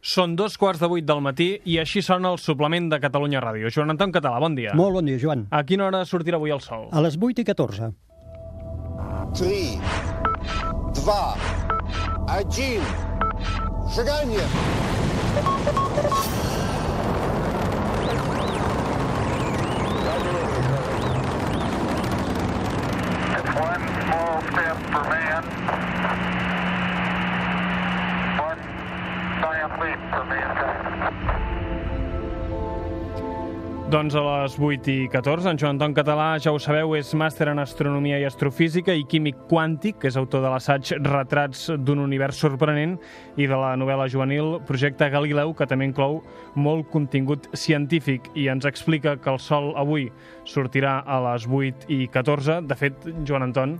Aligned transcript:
Són 0.00 0.32
dos 0.32 0.56
quarts 0.56 0.80
de 0.80 0.88
vuit 0.88 1.04
del 1.04 1.20
matí 1.20 1.50
i 1.68 1.76
així 1.80 2.00
sona 2.00 2.30
el 2.32 2.38
suplement 2.40 2.86
de 2.88 2.98
Catalunya 3.02 3.42
Ràdio. 3.44 3.68
Joan 3.68 3.92
Anton 3.92 4.12
Català, 4.14 4.38
bon 4.40 4.54
dia. 4.56 4.72
Molt 4.74 4.96
bon 4.96 5.04
dia, 5.04 5.18
Joan. 5.20 5.44
A 5.52 5.60
quina 5.68 5.84
hora 5.90 6.06
sortirà 6.08 6.40
avui 6.40 6.54
el 6.56 6.62
sol? 6.64 6.88
A 6.92 7.02
les 7.04 7.18
8 7.20 7.42
i 7.42 7.44
14. 7.44 7.90
3, 9.36 9.76
2, 11.04 11.14
1, 12.32 12.80
seganya! 13.92 14.48
One 23.60 23.84
small 24.00 24.42
step 24.50 24.76
for 24.90 25.04
man, 25.10 25.44
Doncs 33.90 34.14
a 34.14 34.20
les 34.22 34.54
8 34.54 34.86
i 34.86 35.08
14, 35.10 35.48
en 35.50 35.58
Joan 35.58 35.74
Anton 35.74 35.94
Català, 35.96 36.36
ja 36.38 36.52
ho 36.54 36.58
sabeu, 36.62 36.92
és 36.94 37.08
màster 37.18 37.48
en 37.50 37.58
Astronomia 37.58 38.20
i 38.22 38.26
Astrofísica 38.28 38.94
i 38.94 39.02
químic 39.02 39.40
quàntic, 39.50 39.96
que 39.98 40.06
és 40.12 40.18
autor 40.20 40.44
de 40.44 40.52
l'assaig 40.52 40.92
Retrats 41.08 41.64
d'un 41.74 41.98
univers 42.04 42.38
sorprenent 42.38 42.94
i 43.34 43.48
de 43.50 43.58
la 43.58 43.72
novel·la 43.74 44.06
juvenil 44.12 44.60
Projecte 44.68 45.10
Galileu, 45.10 45.56
que 45.58 45.66
també 45.66 45.88
inclou 45.90 46.20
molt 46.54 46.86
contingut 46.94 47.50
científic 47.58 48.30
i 48.38 48.46
ens 48.52 48.68
explica 48.70 49.16
que 49.18 49.34
el 49.34 49.42
Sol 49.42 49.72
avui 49.74 50.06
sortirà 50.46 51.00
a 51.02 51.18
les 51.26 51.50
8 51.50 51.90
i 51.90 52.04
14. 52.14 52.60
De 52.70 52.78
fet, 52.78 53.10
Joan 53.26 53.48
Anton, 53.48 53.74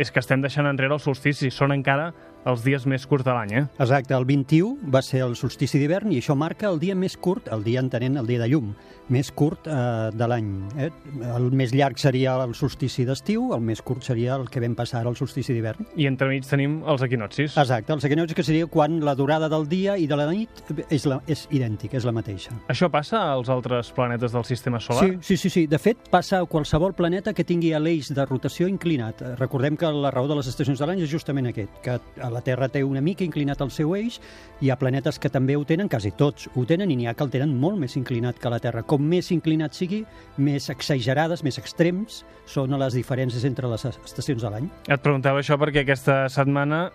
és 0.00 0.08
que 0.08 0.24
estem 0.24 0.40
deixant 0.40 0.64
enrere 0.64 0.96
el 0.96 1.04
solstici, 1.04 1.52
són 1.52 1.76
encara 1.76 2.08
els 2.48 2.64
dies 2.64 2.86
més 2.90 3.04
curts 3.06 3.26
de 3.26 3.34
l'any, 3.34 3.52
eh? 3.54 3.64
Exacte, 3.82 4.14
el 4.16 4.26
21 4.26 4.90
va 4.94 5.02
ser 5.04 5.22
el 5.26 5.36
solstici 5.38 5.78
d'hivern 5.78 6.12
i 6.12 6.18
això 6.22 6.34
marca 6.38 6.68
el 6.70 6.80
dia 6.82 6.96
més 6.98 7.16
curt, 7.16 7.50
el 7.54 7.62
dia 7.66 7.82
entenent 7.82 8.18
el 8.18 8.26
dia 8.26 8.42
de 8.42 8.48
llum, 8.50 8.72
més 9.12 9.30
curt 9.36 9.68
eh, 9.68 10.10
de 10.16 10.28
l'any. 10.28 10.50
Eh? 10.80 10.88
El 11.34 11.50
més 11.56 11.74
llarg 11.76 12.00
seria 12.00 12.34
el 12.42 12.54
solstici 12.58 13.04
d'estiu, 13.08 13.50
el 13.56 13.62
més 13.64 13.82
curt 13.84 14.06
seria 14.06 14.36
el 14.38 14.48
que 14.52 14.62
vam 14.62 14.76
passar 14.78 15.02
ara, 15.02 15.12
el 15.12 15.18
solstici 15.18 15.54
d'hivern. 15.54 15.92
I 16.00 16.08
entremig 16.10 16.46
tenim 16.48 16.80
els 16.88 17.04
equinoccis. 17.04 17.56
Exacte, 17.60 17.94
el 17.94 18.04
equinocci 18.08 18.36
que 18.38 18.46
seria 18.46 18.68
quan 18.70 19.00
la 19.04 19.14
durada 19.18 19.50
del 19.52 19.68
dia 19.68 19.96
i 20.00 20.08
de 20.10 20.18
la 20.18 20.28
nit 20.30 20.62
és, 20.88 21.06
la, 21.08 21.20
és 21.30 21.44
idèntica, 21.52 21.98
és 21.98 22.06
la 22.08 22.14
mateixa. 22.16 22.54
Això 22.72 22.88
passa 22.92 23.20
als 23.32 23.50
altres 23.52 23.92
planetes 23.94 24.34
del 24.34 24.46
sistema 24.48 24.80
solar? 24.80 25.04
Sí, 25.04 25.18
sí, 25.20 25.36
sí, 25.44 25.52
sí. 25.52 25.66
De 25.70 25.80
fet, 25.82 26.08
passa 26.12 26.40
a 26.40 26.48
qualsevol 26.48 26.96
planeta 26.96 27.34
que 27.36 27.44
tingui 27.46 27.72
l'eix 27.78 28.12
de 28.14 28.26
rotació 28.28 28.68
inclinat. 28.70 29.22
Recordem 29.38 29.76
que 29.80 29.90
la 29.92 30.10
raó 30.12 30.28
de 30.30 30.36
les 30.38 30.48
estacions 30.50 30.80
de 30.80 30.88
l'any 30.88 31.02
és 31.04 31.10
justament 31.10 31.48
aquest, 31.50 31.80
que 31.84 31.98
la 32.22 32.42
Terra 32.44 32.68
té 32.72 32.82
una 32.84 33.02
mica 33.04 33.24
inclinat 33.24 33.62
el 33.64 33.72
seu 33.74 33.94
eix, 33.96 34.18
hi 34.62 34.70
ha 34.70 34.78
planetes 34.78 35.18
que 35.18 35.30
també 35.32 35.56
ho 35.56 35.64
tenen, 35.68 35.90
quasi 35.90 36.12
tots 36.16 36.48
ho 36.54 36.66
tenen, 36.68 36.90
i 36.90 36.98
n'hi 36.98 37.08
ha 37.10 37.16
que 37.18 37.24
el 37.26 37.32
tenen 37.32 37.54
molt 37.58 37.80
més 37.80 37.96
inclinat 37.98 38.38
que 38.40 38.52
la 38.52 38.60
Terra. 38.62 38.84
Com 38.86 39.01
més 39.02 39.30
inclinat 39.34 39.74
sigui, 39.76 40.02
més 40.38 40.70
exagerades, 40.72 41.42
més 41.44 41.58
extrems 41.60 42.22
són 42.48 42.78
les 42.80 42.96
diferències 42.96 43.44
entre 43.48 43.70
les 43.70 43.84
estacions 43.90 44.42
de 44.42 44.50
l'any. 44.54 44.70
Et 44.88 45.02
preguntava 45.04 45.42
això 45.42 45.58
perquè 45.60 45.84
aquesta 45.84 46.24
setmana 46.32 46.86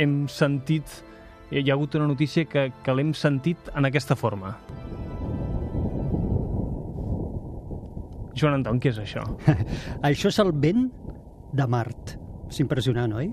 hem 0.00 0.24
sentit 0.30 1.00
hi 1.50 1.66
ha 1.66 1.74
hagut 1.74 1.96
una 1.98 2.06
notícia 2.06 2.44
que, 2.46 2.68
que 2.84 2.94
l'hem 2.94 3.10
sentit 3.16 3.72
en 3.74 3.88
aquesta 3.88 4.14
forma. 4.14 4.54
Joan 8.38 8.60
Anton, 8.60 8.78
què 8.80 8.92
és 8.92 9.00
això? 9.02 9.24
Això 10.08 10.30
és 10.30 10.38
el 10.40 10.52
vent 10.62 10.86
de 11.58 11.66
Mart. 11.66 12.14
És 12.50 12.60
impressionant, 12.62 13.12
oi? 13.18 13.32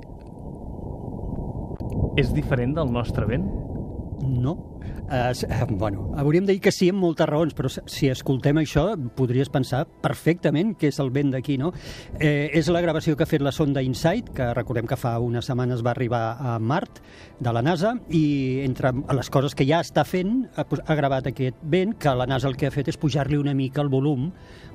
És 2.18 2.34
diferent 2.34 2.74
del 2.78 2.90
nostre 2.92 3.30
vent? 3.30 3.46
No. 4.22 4.78
Uh, 5.08 5.32
bueno, 5.70 6.12
hauríem 6.18 6.46
de 6.46 6.54
dir 6.54 6.62
que 6.62 6.72
sí 6.74 6.90
amb 6.92 7.00
moltes 7.00 7.28
raons, 7.30 7.54
però 7.56 7.70
si 7.70 8.10
escoltem 8.12 8.58
això 8.60 8.90
podries 9.16 9.48
pensar 9.54 9.86
perfectament 10.04 10.74
que 10.80 10.90
és 10.92 11.00
el 11.00 11.12
vent 11.16 11.32
d'aquí, 11.32 11.56
no? 11.62 11.72
Eh, 12.20 12.50
és 12.58 12.68
la 12.74 12.82
gravació 12.84 13.16
que 13.16 13.24
ha 13.24 13.30
fet 13.30 13.44
la 13.46 13.54
sonda 13.56 13.84
InSight, 13.86 14.34
que 14.36 14.50
recordem 14.58 14.90
que 14.90 15.00
fa 15.00 15.14
unes 15.24 15.48
setmanes 15.48 15.84
va 15.86 15.94
arribar 15.94 16.24
a 16.40 16.58
Mart, 16.60 17.00
de 17.40 17.54
la 17.54 17.64
NASA, 17.64 17.94
i 18.10 18.60
entre 18.66 18.92
les 19.16 19.32
coses 19.32 19.56
que 19.56 19.68
ja 19.70 19.80
està 19.86 20.04
fent, 20.08 20.42
ha, 20.58 20.66
ha 20.66 21.00
gravat 21.00 21.32
aquest 21.32 21.64
vent, 21.64 21.96
que 22.02 22.16
la 22.18 22.28
NASA 22.28 22.52
el 22.52 22.58
que 22.60 22.68
ha 22.68 22.76
fet 22.76 22.92
és 22.92 23.00
pujar-li 23.00 23.40
una 23.40 23.56
mica 23.56 23.84
el 23.86 23.94
volum, 23.94 24.32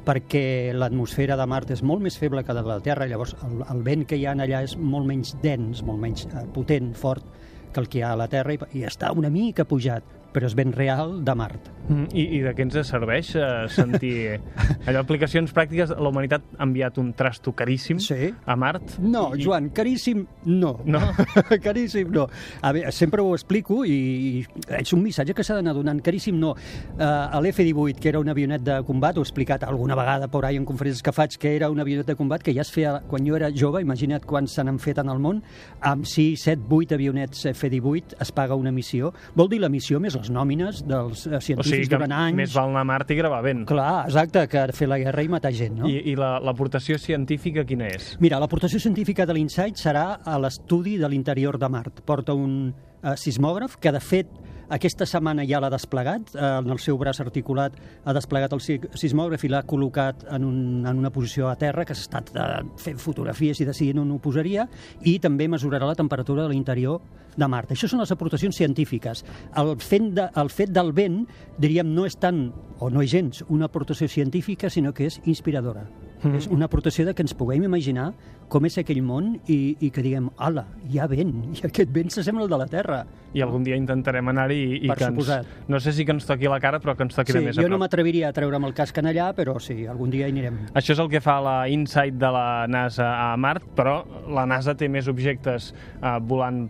perquè 0.06 0.72
l'atmosfera 0.72 1.36
de 1.36 1.47
Mart 1.50 1.76
és 1.76 1.84
molt 1.84 2.02
més 2.02 2.16
feble 2.19 2.44
que 2.47 2.56
de 2.56 2.64
la 2.66 2.81
Terra, 2.81 3.06
llavors 3.10 3.36
el, 3.44 3.60
el 3.69 3.84
vent 3.84 4.06
que 4.08 4.16
hi 4.16 4.26
ha 4.26 4.32
allà 4.32 4.62
és 4.64 4.78
molt 4.78 5.06
menys 5.06 5.36
dens, 5.42 5.84
molt 5.84 6.00
menys 6.00 6.25
eh, 6.31 6.47
potent, 6.54 6.94
fort, 6.97 7.26
que 7.72 7.80
el 7.82 7.88
que 7.88 8.00
hi 8.00 8.04
ha 8.06 8.12
a 8.12 8.20
la 8.20 8.28
Terra 8.32 8.54
i, 8.54 8.60
i 8.78 8.84
està 8.88 9.12
una 9.16 9.30
mica 9.32 9.64
pujat, 9.68 10.04
però 10.32 10.48
és 10.48 10.54
ben 10.56 10.72
real 10.72 11.19
de 11.25 11.34
Mart. 11.37 11.69
Mm, 11.88 12.06
I, 12.15 12.22
I 12.38 12.41
de 12.44 12.53
què 12.54 12.62
ens 12.65 12.76
serveix 12.88 13.32
eh, 13.37 13.47
sentir 13.72 14.12
allò, 14.87 15.00
aplicacions 15.03 15.50
pràctiques? 15.54 15.91
La 15.98 16.09
humanitat 16.12 16.44
ha 16.59 16.65
enviat 16.66 16.98
un 17.03 17.10
trasto 17.19 17.53
caríssim 17.59 17.98
Sí. 18.00 18.31
a 18.47 18.56
Mart? 18.56 18.97
No, 19.03 19.32
I, 19.34 19.43
Joan, 19.44 19.70
caríssim, 19.75 20.25
no. 20.47 20.76
No? 20.87 21.00
caríssim, 21.65 22.10
no. 22.15 22.28
A 22.62 22.72
veure, 22.72 22.93
sempre 22.93 23.20
ho 23.22 23.34
explico 23.34 23.82
i, 23.84 23.93
i 24.41 24.47
és 24.78 24.93
un 24.94 25.03
missatge 25.03 25.34
que 25.34 25.44
s'ha 25.44 25.59
d'anar 25.59 25.75
donant. 25.76 26.00
Caríssim, 26.03 26.38
no. 26.41 26.54
Uh, 26.97 27.41
L'F-18, 27.43 27.99
que 28.00 28.12
era 28.12 28.20
un 28.22 28.31
avionet 28.32 28.62
de 28.64 28.78
combat, 28.87 29.19
ho 29.19 29.25
he 29.25 29.26
explicat 29.26 29.64
alguna 29.66 29.97
vegada 29.99 30.28
por 30.32 30.47
ahí 30.47 30.56
en 30.56 30.64
conferències 30.69 31.03
que 31.03 31.12
faig, 31.12 31.37
que 31.38 31.56
era 31.56 31.69
un 31.70 31.81
avionet 31.82 32.06
de 32.06 32.16
combat 32.16 32.43
que 32.43 32.54
ja 32.54 32.62
es 32.64 32.70
feia 32.72 33.00
quan 33.10 33.26
jo 33.26 33.37
era 33.37 33.50
jove, 33.53 33.82
imagina't 33.82 34.25
quan 34.28 34.47
se 34.49 34.62
n'han 34.64 34.78
fet 34.82 35.03
en 35.03 35.10
el 35.12 35.19
món, 35.22 35.43
amb 35.81 36.06
6, 36.09 36.47
7, 36.47 36.66
8 36.70 36.94
avionets 36.97 37.44
F-18 37.53 38.16
es 38.22 38.32
paga 38.32 38.54
una 38.56 38.72
missió. 38.72 39.12
Vol 39.34 39.50
dir 39.53 39.60
la 39.60 39.69
missió 39.72 40.00
més 40.00 40.14
les 40.22 40.30
nòmines 40.32 40.84
dels 40.86 41.26
eh, 41.26 41.36
O 41.36 41.40
científics 41.42 41.70
sigui 41.74 41.88
que 41.90 41.98
durant 41.98 42.14
anys. 42.14 42.36
més 42.38 42.54
val 42.54 42.70
anar 42.70 42.84
a 42.86 42.88
Mart 42.92 43.10
i 43.10 43.18
gravar 43.18 43.42
vent. 43.44 43.64
Clar, 43.68 44.06
exacte, 44.06 44.46
que 44.48 44.64
fer 44.72 44.88
la 44.88 44.98
guerra 45.02 45.22
i 45.26 45.28
matar 45.28 45.52
gent, 45.52 45.76
no? 45.82 45.90
I, 45.90 45.98
i 46.12 46.16
la- 46.16 46.38
l'aportació 46.40 46.96
científica 47.02 47.64
quina 47.68 47.90
és? 47.90 48.14
Mira, 48.22 48.38
l'aportació 48.40 48.78
científica 48.80 49.26
de 49.26 49.34
l'Insight 49.36 49.76
serà 49.82 50.06
a 50.24 50.38
l'estudi 50.38 50.96
de 50.96 51.08
l'interior 51.10 51.58
de 51.58 51.68
Mart. 51.68 52.00
Porta 52.06 52.32
un 52.38 52.72
eh, 53.02 53.16
sismògraf 53.18 53.76
que, 53.82 53.92
de 53.92 54.00
fet, 54.00 54.30
aquesta 54.72 55.06
setmana 55.08 55.44
ja 55.48 55.60
l'ha 55.60 55.68
desplegat, 55.72 56.34
eh, 56.34 56.40
en 56.62 56.70
el 56.72 56.78
seu 56.80 56.96
braç 56.98 57.20
articulat 57.20 57.74
ha 58.04 58.12
desplegat 58.16 58.52
el 58.56 58.60
si- 58.64 58.80
sismògraf 58.96 59.44
i 59.44 59.50
l'ha 59.52 59.62
col·locat 59.68 60.24
en, 60.32 60.44
un, 60.48 60.86
en 60.86 60.98
una 60.98 61.10
posició 61.12 61.48
a 61.50 61.56
terra, 61.60 61.84
que 61.84 61.94
s'ha 61.94 62.06
estat 62.08 62.32
eh, 62.34 62.62
fent 62.80 62.98
fotografies 63.02 63.60
i 63.60 63.66
decidint 63.68 64.00
on 64.02 64.10
ho 64.14 64.18
posaria, 64.22 64.66
i 65.04 65.18
també 65.20 65.48
mesurarà 65.48 65.86
la 65.86 65.98
temperatura 65.98 66.46
de 66.46 66.54
l'interior 66.54 67.00
de 67.36 67.48
Mart. 67.48 67.70
Això 67.72 67.88
són 67.88 68.00
les 68.02 68.12
aportacions 68.12 68.56
científiques. 68.56 69.24
El, 69.56 69.74
fet 69.80 70.10
de, 70.16 70.28
el 70.36 70.50
fet 70.52 70.72
del 70.72 70.92
vent, 70.92 71.22
diríem, 71.58 71.92
no 71.94 72.06
és 72.08 72.16
tant, 72.20 72.46
o 72.80 72.90
no 72.90 73.02
és 73.04 73.10
gens, 73.12 73.44
una 73.48 73.68
aportació 73.68 74.08
científica, 74.08 74.70
sinó 74.70 74.92
que 74.92 75.06
és 75.08 75.20
inspiradora. 75.24 75.86
Mm. 76.22 76.36
És 76.38 76.46
una 76.46 76.66
aportació 76.68 77.04
de 77.06 77.14
que 77.14 77.22
ens 77.24 77.34
puguem 77.34 77.64
imaginar 77.66 78.12
com 78.52 78.66
és 78.68 78.76
aquell 78.78 79.00
món 79.02 79.32
i, 79.50 79.76
i 79.80 79.88
que 79.90 80.02
diguem, 80.04 80.28
ala, 80.36 80.66
hi 80.90 80.98
ha 81.00 81.06
vent, 81.10 81.32
i 81.56 81.62
aquest 81.66 81.90
vent 81.90 82.10
s'assembla 82.14 82.44
al 82.44 82.50
de 82.52 82.58
la 82.60 82.66
Terra. 82.70 83.00
I 83.32 83.40
algun 83.40 83.64
dia 83.64 83.78
intentarem 83.80 84.28
anar-hi 84.28 84.58
i, 84.60 84.76
i 84.84 84.88
Per 84.90 84.96
que 85.00 85.04
ens, 85.08 85.14
suposat. 85.16 85.46
no 85.72 85.80
sé 85.80 85.92
si 85.96 86.04
que 86.04 86.12
ens 86.12 86.26
toqui 86.28 86.50
la 86.52 86.60
cara, 86.60 86.78
però 86.80 86.94
que 86.94 87.02
ens 87.06 87.16
toqui 87.16 87.32
Sí, 87.32 87.38
de 87.38 87.44
més 87.46 87.56
jo 87.56 87.62
a 87.62 87.64
no 87.64 87.74
prop. 87.78 87.80
m'atreviria 87.86 88.28
a 88.28 88.32
treure'm 88.36 88.66
el 88.68 88.74
casc 88.76 88.98
en 89.00 89.08
allà, 89.08 89.30
però 89.34 89.56
sí, 89.58 89.86
algun 89.86 90.10
dia 90.12 90.28
hi 90.28 90.34
anirem. 90.36 90.58
Això 90.74 90.92
és 90.92 91.00
el 91.00 91.08
que 91.08 91.20
fa 91.24 91.38
la 91.40 91.56
Insight 91.72 92.14
de 92.20 92.30
la 92.34 92.66
NASA 92.68 93.08
a 93.32 93.36
Mart, 93.40 93.64
però 93.74 94.02
la 94.28 94.44
NASA 94.46 94.74
té 94.76 94.88
més 94.92 95.08
objectes 95.08 95.72
eh, 96.02 96.18
volant 96.20 96.68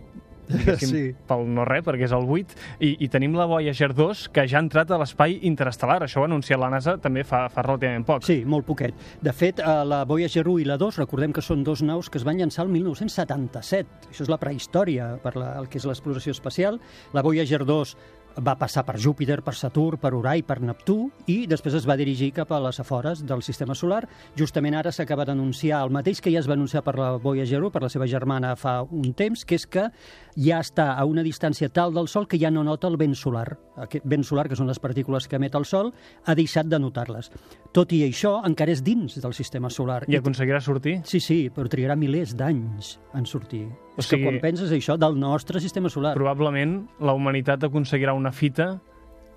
Sí. 0.83 1.03
pel 1.27 1.45
no 1.53 1.65
res, 1.67 1.83
perquè 1.85 2.07
és 2.07 2.13
el 2.15 2.25
8, 2.29 2.57
i, 2.83 2.93
i 3.05 3.09
tenim 3.11 3.35
la 3.37 3.45
Voyager 3.49 3.91
2, 3.95 4.27
que 4.33 4.45
ja 4.49 4.59
ha 4.59 4.63
entrat 4.63 4.91
a 4.91 4.99
l'espai 5.01 5.37
interestel·lar. 5.49 6.01
Això 6.05 6.21
ho 6.21 6.25
ha 6.25 6.29
anunciat 6.29 6.61
la 6.61 6.69
NASA 6.73 6.97
també 7.01 7.25
fa, 7.27 7.45
fa 7.53 7.65
relativament 7.65 8.05
poc. 8.07 8.25
Sí, 8.27 8.41
molt 8.45 8.67
poquet. 8.67 8.97
De 9.23 9.33
fet, 9.35 9.61
eh, 9.63 9.77
la 9.87 10.03
Voyager 10.09 10.45
1 10.47 10.63
i 10.63 10.67
la 10.69 10.77
2, 10.81 10.99
recordem 11.03 11.33
que 11.35 11.43
són 11.45 11.63
dos 11.65 11.83
naus 11.85 12.09
que 12.09 12.19
es 12.21 12.27
van 12.27 12.39
llançar 12.39 12.65
el 12.67 12.73
1977. 12.73 14.09
Això 14.11 14.25
és 14.25 14.31
la 14.31 14.39
prehistòria 14.41 15.13
per 15.23 15.35
la, 15.39 15.53
el 15.59 15.69
que 15.69 15.81
és 15.81 15.87
l'exploració 15.89 16.35
espacial. 16.35 16.79
La 17.13 17.23
Voyager 17.25 17.63
2 17.65 17.95
va 18.41 18.55
passar 18.57 18.83
per 18.85 18.97
Júpiter, 18.97 19.41
per 19.43 19.53
Saturn, 19.53 19.99
per 20.01 20.13
Urà 20.17 20.33
i 20.39 20.43
per 20.43 20.59
Neptú 20.61 21.11
i 21.29 21.45
després 21.47 21.75
es 21.77 21.85
va 21.87 21.97
dirigir 21.99 22.31
cap 22.33 22.51
a 22.51 22.59
les 22.63 22.79
afores 22.79 23.21
del 23.25 23.43
sistema 23.45 23.75
solar. 23.75 24.07
Justament 24.39 24.75
ara 24.79 24.91
s'acaba 24.91 25.25
d'anunciar 25.25 25.83
el 25.85 25.91
mateix 25.93 26.21
que 26.21 26.31
ja 26.33 26.39
es 26.39 26.49
va 26.49 26.53
anunciar 26.57 26.81
per 26.83 26.95
la 26.97 27.11
Voyager 27.17 27.61
1, 27.61 27.69
per 27.71 27.83
la 27.83 27.89
seva 27.93 28.07
germana 28.07 28.55
fa 28.55 28.81
un 28.83 29.13
temps, 29.13 29.45
que 29.45 29.55
és 29.55 29.67
que 29.67 29.89
ja 30.35 30.59
està 30.63 30.93
a 30.97 31.05
una 31.05 31.21
distància 31.21 31.69
tal 31.69 31.93
del 31.93 32.07
Sol 32.07 32.27
que 32.27 32.39
ja 32.41 32.49
no 32.49 32.63
nota 32.63 32.87
el 32.87 32.97
vent 32.97 33.13
solar. 33.15 33.57
Aquest 33.77 34.05
vent 34.05 34.23
solar, 34.25 34.47
que 34.49 34.55
són 34.57 34.67
les 34.69 34.79
partícules 34.79 35.27
que 35.27 35.35
emet 35.37 35.53
el 35.55 35.65
Sol, 35.65 35.93
ha 36.25 36.35
deixat 36.35 36.65
de 36.69 36.79
notar-les. 36.79 37.29
Tot 37.73 37.91
i 37.93 38.03
això, 38.07 38.39
encara 38.45 38.71
és 38.73 38.83
dins 38.85 39.19
del 39.21 39.33
sistema 39.33 39.69
solar. 39.69 40.03
I 40.07 40.17
aconseguirà 40.17 40.59
sortir? 40.61 40.99
Sí, 41.05 41.19
sí, 41.19 41.49
però 41.53 41.69
trigarà 41.69 41.95
milers 41.97 42.35
d'anys 42.37 42.97
en 43.13 43.25
sortir. 43.25 43.65
O 43.93 44.01
És 44.01 44.07
que 44.07 44.15
sigui- 44.17 44.25
quan 44.25 44.39
penses 44.41 44.71
això 44.73 44.95
del 44.97 45.19
nostre 45.19 45.59
sistema 45.61 45.89
solar... 45.89 46.15
Probablement 46.17 46.87
la 46.99 47.13
humanitat 47.13 47.63
aconseguirà 47.67 48.13
una 48.23 48.31
fita 48.33 48.77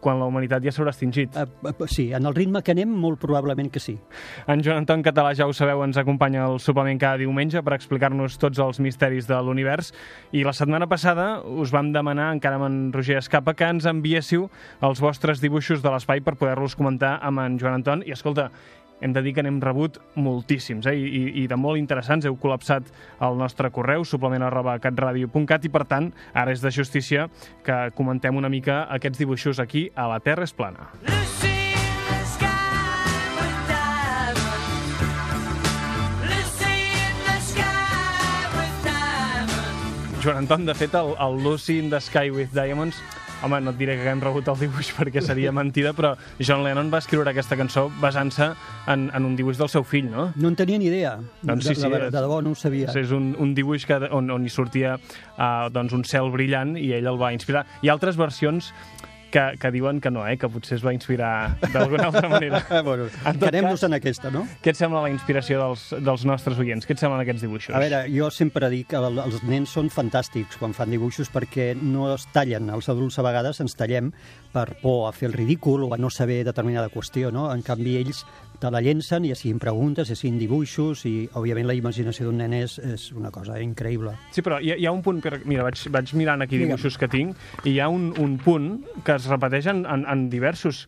quan 0.06 0.20
la 0.20 0.28
humanitat 0.28 0.62
ja 0.64 0.72
s'haurà 0.74 0.92
extingit. 0.92 1.34
Uh, 1.34 1.72
uh, 1.72 1.88
sí, 1.90 2.10
en 2.14 2.28
el 2.28 2.34
ritme 2.36 2.62
que 2.62 2.74
anem, 2.76 2.92
molt 3.02 3.18
probablement 3.22 3.70
que 3.72 3.82
sí. 3.82 3.96
En 4.46 4.62
Joan 4.62 4.84
Anton 4.84 5.02
Català, 5.06 5.32
ja 5.34 5.48
ho 5.48 5.54
sabeu, 5.56 5.82
ens 5.82 5.98
acompanya 5.98 6.44
al 6.46 6.60
suplement 6.62 7.00
cada 7.02 7.18
diumenge 7.22 7.62
per 7.66 7.74
explicar-nos 7.74 8.38
tots 8.38 8.60
els 8.62 8.80
misteris 8.84 9.26
de 9.26 9.40
l'univers. 9.42 9.92
I 10.36 10.44
la 10.46 10.54
setmana 10.56 10.88
passada 10.90 11.40
us 11.42 11.74
vam 11.74 11.90
demanar, 11.96 12.30
encara 12.36 12.60
amb 12.60 12.68
en 12.68 12.80
Roger 12.94 13.18
Escapa, 13.22 13.56
que 13.58 13.66
ens 13.66 13.88
enviéssiu 13.90 14.50
els 14.86 15.02
vostres 15.02 15.42
dibuixos 15.42 15.82
de 15.82 15.92
l'espai 15.92 16.22
per 16.22 16.36
poder-los 16.38 16.78
comentar 16.78 17.16
amb 17.22 17.42
en 17.42 17.58
Joan 17.58 17.80
Anton. 17.80 18.06
I 18.06 18.14
escolta, 18.14 18.50
hem 19.00 19.12
de 19.12 19.22
dir 19.22 19.34
que 19.36 19.44
n'hem 19.44 19.60
rebut 19.60 19.98
moltíssims, 20.14 20.86
eh? 20.86 20.94
I, 20.96 21.06
i, 21.06 21.22
i 21.42 21.46
de 21.50 21.58
molt 21.60 21.80
interessants. 21.80 22.26
Heu 22.26 22.38
col·lapsat 22.40 22.88
el 23.26 23.38
nostre 23.38 23.70
correu, 23.74 24.04
suplement 24.04 24.46
arroba 24.46 24.78
catradio.cat, 24.82 25.66
i 25.66 25.72
per 25.72 25.84
tant, 25.88 26.10
ara 26.34 26.54
és 26.54 26.64
de 26.64 26.72
justícia 26.72 27.28
que 27.66 27.86
comentem 27.96 28.36
una 28.36 28.52
mica 28.52 28.84
aquests 28.96 29.20
dibuixos 29.22 29.60
aquí 29.60 29.88
a 29.94 30.08
La 30.10 30.20
Terra 30.20 30.46
és 30.46 30.56
plana. 30.56 30.90
Joan 40.26 40.40
Anton, 40.42 40.64
de 40.66 40.74
fet, 40.74 40.94
el, 40.98 41.12
el 41.22 41.36
Lucy 41.44 41.78
in 41.78 41.90
the 41.90 42.00
Sky 42.02 42.32
with 42.34 42.50
Diamonds 42.50 42.98
Home, 43.44 43.60
no 43.60 43.72
et 43.74 43.78
diré 43.78 43.96
que 44.00 44.08
hem 44.08 44.20
rebut 44.22 44.46
el 44.48 44.56
dibuix 44.60 44.88
perquè 44.96 45.20
seria 45.24 45.52
mentida, 45.52 45.92
però 45.96 46.14
John 46.40 46.64
Lennon 46.64 46.88
va 46.92 47.02
escriure 47.02 47.30
aquesta 47.30 47.58
cançó 47.58 47.86
basant-se 48.00 48.48
en, 48.92 49.08
en 49.12 49.28
un 49.28 49.36
dibuix 49.36 49.60
del 49.60 49.68
seu 49.72 49.84
fill, 49.84 50.08
no? 50.12 50.30
No 50.40 50.52
en 50.52 50.56
tenia 50.56 50.80
ni 50.80 50.88
idea. 50.88 51.16
Doncs 51.42 51.68
sí, 51.68 51.74
sí, 51.76 51.84
de, 51.84 52.06
de, 52.06 52.10
de 52.10 52.22
debò 52.24 52.40
no 52.42 52.54
ho 52.54 52.58
sabia. 52.58 52.88
És 52.96 53.12
un, 53.12 53.34
un 53.42 53.52
dibuix 53.56 53.84
que, 53.86 54.00
on, 54.08 54.32
on 54.32 54.46
hi 54.46 54.52
sortia 54.52 54.96
uh, 54.96 55.66
doncs 55.72 55.92
un 55.96 56.06
cel 56.08 56.32
brillant 56.32 56.76
i 56.80 56.90
ell 56.96 57.10
el 57.12 57.20
va 57.20 57.34
inspirar. 57.36 57.66
Hi 57.82 57.90
ha 57.90 57.96
altres 57.98 58.16
versions 58.16 58.72
que, 59.30 59.42
que 59.60 59.70
diuen 59.70 60.00
que 60.00 60.10
no, 60.10 60.26
eh, 60.26 60.36
que 60.38 60.48
potser 60.48 60.76
es 60.78 60.84
va 60.86 60.92
inspirar 60.94 61.56
d'alguna 61.72 62.06
altra 62.08 62.28
manera. 62.34 62.62
bueno, 62.84 63.08
En 63.24 63.38
quedem-nos 63.40 63.82
en 63.84 63.94
aquesta, 63.98 64.30
no? 64.30 64.46
Què 64.62 64.70
et 64.72 64.78
sembla 64.78 65.02
la 65.02 65.10
inspiració 65.10 65.58
dels, 65.62 65.86
dels 66.04 66.24
nostres 66.24 66.58
oients? 66.62 66.86
Què 66.86 66.94
et 66.96 67.02
semblen 67.02 67.20
aquests 67.24 67.42
dibuixos? 67.42 67.74
A 67.76 67.80
veure, 67.82 68.04
jo 68.12 68.30
sempre 68.30 68.70
dic 68.72 68.88
que 68.92 68.96
el- 68.96 69.18
els 69.24 69.42
nens 69.44 69.70
són 69.76 69.90
fantàstics 69.90 70.56
quan 70.60 70.72
fan 70.74 70.90
dibuixos 70.90 71.30
perquè 71.32 71.74
no 71.76 72.12
es 72.14 72.26
tallen. 72.32 72.70
Els 72.70 72.88
adults 72.88 73.18
a 73.18 73.22
vegades 73.26 73.60
ens 73.60 73.74
tallem 73.76 74.12
per 74.52 74.76
por 74.80 75.08
a 75.08 75.12
fer 75.12 75.28
el 75.28 75.34
ridícul 75.36 75.82
o 75.84 75.92
a 75.92 75.98
no 75.98 76.08
saber 76.10 76.44
determinada 76.44 76.88
qüestió, 76.88 77.30
no? 77.32 77.50
En 77.52 77.62
canvi, 77.62 77.96
ells 77.98 78.24
te 78.60 78.70
la 78.72 78.80
llencen, 78.84 79.26
ja 79.28 79.36
siguin 79.38 79.58
preguntes, 79.62 80.08
ja 80.08 80.16
siguin 80.16 80.38
dibuixos, 80.40 81.04
i, 81.08 81.28
òbviament, 81.36 81.66
la 81.68 81.76
imaginació 81.76 82.28
d'un 82.28 82.38
nen 82.42 82.54
és, 82.56 82.78
és 82.78 83.10
una 83.16 83.30
cosa 83.34 83.58
increïble. 83.62 84.14
Sí, 84.34 84.44
però 84.46 84.60
hi 84.62 84.72
ha, 84.72 84.78
hi 84.80 84.86
ha 84.88 84.94
un 84.94 85.02
punt... 85.06 85.20
Que, 85.24 85.34
mira, 85.44 85.64
vaig, 85.66 85.80
vaig 85.92 86.14
mirant 86.18 86.44
aquí 86.44 86.56
Digue'm. 86.56 86.74
dibuixos 86.76 86.96
que 87.00 87.08
tinc 87.12 87.36
i 87.64 87.76
hi 87.76 87.80
ha 87.80 87.88
un, 87.92 88.12
un 88.22 88.38
punt 88.42 88.70
que 89.04 89.16
es 89.18 89.28
repeteix 89.30 89.68
en, 89.72 89.84
en, 89.86 90.06
en 90.08 90.28
diversos, 90.32 90.86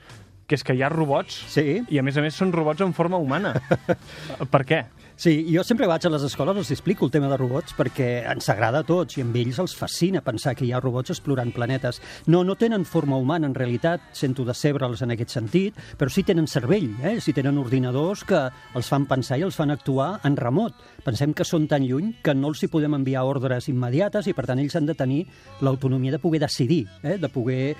que 0.49 0.56
és 0.56 0.65
que 0.65 0.73
hi 0.73 0.81
ha 0.82 0.88
robots 0.88 1.43
Sí, 1.53 1.82
i, 1.85 1.99
a 2.00 2.05
més 2.06 2.17
a 2.17 2.25
més, 2.25 2.37
són 2.37 2.55
robots 2.55 2.81
en 2.85 2.94
forma 2.97 3.20
humana. 3.20 3.53
per 4.55 4.65
què? 4.69 4.85
Sí, 5.19 5.49
jo 5.50 5.65
sempre 5.67 5.88
vaig 5.91 6.05
a 6.06 6.11
les 6.12 6.23
escoles, 6.23 6.55
els 6.61 6.69
explico 6.70 7.03
el 7.03 7.11
tema 7.11 7.26
de 7.26 7.35
robots 7.41 7.73
perquè 7.75 8.20
ens 8.31 8.47
agrada 8.53 8.85
a 8.85 8.87
tots 8.87 9.17
i 9.19 9.25
amb 9.25 9.35
ells 9.41 9.56
els 9.59 9.73
fascina 9.75 10.20
pensar 10.23 10.53
que 10.55 10.62
hi 10.62 10.70
ha 10.70 10.79
robots 10.79 11.11
explorant 11.11 11.50
planetes. 11.50 11.99
No, 12.31 12.44
no 12.47 12.55
tenen 12.55 12.85
forma 12.87 13.19
humana, 13.19 13.49
en 13.50 13.56
realitat, 13.59 14.05
sento 14.15 14.47
decebre'ls 14.47 15.03
en 15.03 15.17
aquest 15.17 15.35
sentit, 15.35 15.81
però 15.99 16.06
sí 16.15 16.23
tenen 16.23 16.47
cervell, 16.47 16.93
eh? 17.03 17.17
sí 17.19 17.35
tenen 17.35 17.59
ordinadors 17.59 18.23
que 18.29 18.44
els 18.79 18.93
fan 18.94 19.09
pensar 19.11 19.41
i 19.41 19.47
els 19.49 19.59
fan 19.59 19.75
actuar 19.75 20.20
en 20.23 20.38
remot. 20.38 20.79
Pensem 21.03 21.35
que 21.35 21.43
són 21.43 21.67
tan 21.67 21.82
lluny 21.82 22.15
que 22.23 22.37
no 22.38 22.53
els 22.53 22.62
hi 22.62 22.70
podem 22.70 22.94
enviar 23.00 23.26
ordres 23.26 23.67
immediates 23.75 24.31
i, 24.31 24.37
per 24.38 24.47
tant, 24.47 24.62
ells 24.62 24.79
han 24.79 24.87
de 24.87 24.94
tenir 24.94 25.25
l'autonomia 25.67 26.15
de 26.15 26.23
poder 26.23 26.44
decidir, 26.47 26.85
eh? 27.03 27.19
de 27.19 27.32
poder 27.35 27.75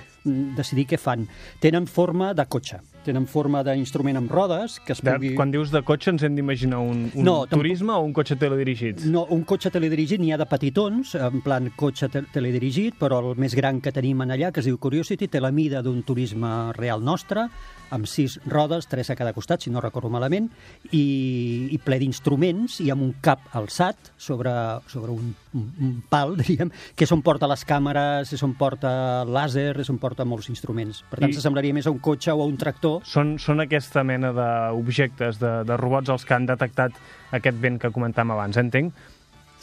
decidir 0.57 0.87
què 0.91 0.99
fan. 1.01 1.27
Tenen 1.61 1.87
forma 1.91 2.33
de 2.37 2.45
cotxe, 2.47 2.79
tenen 3.07 3.27
forma 3.31 3.63
d'instrument 3.65 4.19
amb 4.21 4.31
rodes 4.33 4.79
que 4.85 4.93
es 4.93 5.01
De, 5.03 5.15
pugui... 5.15 5.33
Quan 5.39 5.51
dius 5.55 5.71
de 5.73 5.81
cotxe 5.87 6.11
ens 6.13 6.23
hem 6.27 6.35
d'imaginar 6.37 6.79
un, 6.85 7.07
un 7.15 7.25
No, 7.25 7.39
tampoc- 7.47 7.57
turisme 7.63 7.93
o 7.97 8.03
un 8.05 8.13
cotxe 8.17 8.37
teledirigit? 8.37 9.05
No, 9.09 9.25
un 9.35 9.43
cotxe 9.49 9.71
teledirigit 9.75 10.21
n'hi 10.21 10.33
ha 10.35 10.39
de 10.41 10.47
petitons, 10.51 11.15
en 11.17 11.41
plan 11.45 11.71
cotxe 11.77 12.09
te 12.13 12.23
teledirigit, 12.35 12.99
però 13.01 13.23
el 13.25 13.39
més 13.41 13.55
gran 13.57 13.81
que 13.81 13.93
tenim 13.93 14.21
en 14.27 14.31
allà, 14.37 14.53
que 14.53 14.61
es 14.61 14.69
diu 14.69 14.79
Curiosity, 14.79 15.29
té 15.29 15.41
la 15.41 15.51
mida 15.53 15.83
d'un 15.83 16.03
turisme 16.03 16.73
real 16.77 17.03
nostre, 17.05 17.49
amb 17.95 18.07
sis 18.11 18.39
rodes, 18.47 18.87
tres 18.91 19.11
a 19.11 19.17
cada 19.17 19.33
costat, 19.33 19.63
si 19.65 19.71
no 19.71 19.81
recordo 19.81 20.11
malament, 20.13 20.51
i, 20.93 21.69
i 21.73 21.79
ple 21.83 21.99
d'instruments 22.03 22.79
i 22.85 22.91
amb 22.93 23.03
un 23.07 23.15
cap 23.25 23.41
alçat 23.57 24.13
sobre, 24.21 24.53
sobre 24.91 25.13
un, 25.15 25.35
un, 25.57 25.67
un 25.81 25.93
pal, 26.11 26.37
diríem, 26.41 26.71
que 26.95 27.07
és 27.09 27.13
on 27.15 27.23
porta 27.27 27.49
les 27.51 27.65
càmeres, 27.69 28.33
és 28.37 28.43
on 28.47 28.55
porta 28.59 29.25
làser, 29.29 29.73
és 29.81 29.91
on 29.93 29.99
porta 30.03 30.27
molts 30.29 30.51
instruments. 30.53 31.03
Per 31.11 31.21
tant, 31.23 31.31
I- 31.33 31.37
s'assemblaria 31.39 31.75
més 31.77 31.89
a 31.89 31.95
un 31.95 32.01
cotxe 32.05 32.33
o 32.35 32.43
a 32.43 32.49
un 32.49 32.57
tractor. 32.61 33.01
Són, 33.09 33.37
són 33.43 33.65
aquesta 33.65 34.05
mena 34.07 34.33
d'objectes, 34.37 35.39
de, 35.43 35.55
de 35.69 35.77
robots 35.81 36.11
els 36.13 36.25
que 36.29 36.35
han 36.37 36.47
detectat 36.49 36.97
aquest 37.37 37.59
vent 37.63 37.79
que 37.83 37.93
comentàvem 37.95 38.37
abans, 38.37 38.57
entenc? 38.61 38.95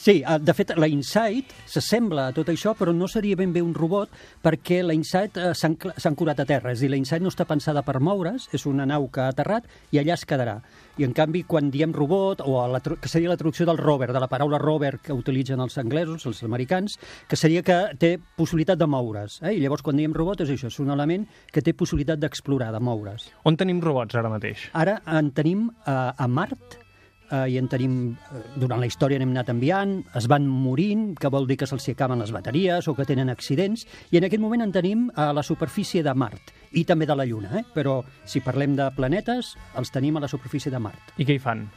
Sí, 0.05 0.21
eh, 0.21 0.37
de 0.39 0.53
fet, 0.53 0.69
la 0.77 0.85
Insight 0.85 1.49
s'assembla 1.65 2.27
a 2.29 2.33
tot 2.37 2.51
això, 2.51 2.75
però 2.77 2.91
no 2.93 3.07
seria 3.09 3.33
ben 3.39 3.49
bé 3.49 3.63
un 3.65 3.71
robot 3.73 4.11
perquè 4.45 4.83
la 4.85 4.93
Insight 4.93 5.39
eh, 5.41 5.47
s'han 5.57 6.17
curat 6.19 6.43
a 6.43 6.45
terra. 6.45 6.75
És 6.75 6.77
a 6.77 6.85
dir, 6.85 6.91
la 6.93 6.99
Insight 7.01 7.25
no 7.25 7.31
està 7.33 7.47
pensada 7.49 7.81
per 7.81 7.95
moure's, 7.97 8.45
és 8.53 8.67
una 8.69 8.85
nau 8.85 9.07
que 9.09 9.23
ha 9.23 9.31
aterrat 9.33 9.65
i 9.89 9.97
allà 9.97 10.13
es 10.13 10.27
quedarà. 10.29 10.59
I, 10.99 11.07
en 11.07 11.17
canvi, 11.17 11.41
quan 11.49 11.73
diem 11.73 11.89
robot, 11.89 12.45
o 12.45 12.59
a 12.61 12.67
la, 12.69 12.83
que 12.85 13.09
seria 13.09 13.33
la 13.33 13.39
traducció 13.41 13.65
del 13.65 13.81
rover, 13.81 14.11
de 14.13 14.21
la 14.21 14.29
paraula 14.29 14.61
rover 14.61 14.99
que 15.01 15.17
utilitzen 15.17 15.65
els 15.65 15.79
anglesos, 15.81 16.29
els 16.29 16.45
americans, 16.45 16.99
que 17.25 17.41
seria 17.41 17.65
que 17.65 17.81
té 17.97 18.19
possibilitat 18.37 18.77
de 18.77 18.85
moure's. 18.85 19.41
Eh? 19.41 19.57
I 19.57 19.65
llavors, 19.65 19.81
quan 19.81 19.97
diem 19.97 20.13
robot, 20.13 20.45
és 20.45 20.53
això, 20.53 20.69
és 20.69 20.81
un 20.85 20.93
element 20.93 21.25
que 21.49 21.65
té 21.65 21.73
possibilitat 21.73 22.21
d'explorar, 22.21 22.69
de 22.77 22.85
moure's. 22.93 23.31
On 23.49 23.57
tenim 23.57 23.81
robots 23.81 24.21
ara 24.21 24.29
mateix? 24.29 24.69
Ara 24.77 24.99
en 25.17 25.33
tenim 25.33 25.71
eh, 25.81 25.91
a 26.13 26.29
Mart, 26.29 26.84
eh, 27.31 27.45
i 27.53 27.57
en 27.57 27.67
tenim, 27.71 27.95
eh, 28.13 28.43
durant 28.61 28.81
la 28.81 28.89
història 28.89 29.19
n'hem 29.19 29.33
anat 29.35 29.51
enviant, 29.53 29.97
es 30.15 30.27
van 30.31 30.47
morint, 30.47 31.13
que 31.19 31.31
vol 31.31 31.47
dir 31.47 31.57
que 31.57 31.67
se'ls 31.69 31.89
acaben 31.93 32.19
les 32.19 32.33
bateries 32.35 32.87
o 32.87 32.95
que 32.95 33.05
tenen 33.05 33.29
accidents, 33.29 33.85
i 34.11 34.19
en 34.19 34.27
aquest 34.27 34.41
moment 34.41 34.65
en 34.65 34.73
tenim 34.75 35.09
a 35.15 35.31
la 35.33 35.43
superfície 35.43 36.03
de 36.03 36.13
Mart, 36.13 36.53
i 36.73 36.85
també 36.85 37.05
de 37.05 37.15
la 37.15 37.25
Lluna, 37.25 37.59
eh? 37.59 37.65
però 37.73 38.01
si 38.25 38.41
parlem 38.41 38.75
de 38.75 38.89
planetes, 38.95 39.55
els 39.75 39.91
tenim 39.91 40.17
a 40.17 40.25
la 40.25 40.31
superfície 40.31 40.71
de 40.71 40.79
Mart 40.79 41.15
I 41.17 41.25
què 41.25 41.37
hi 41.37 41.41
fan? 41.41 41.69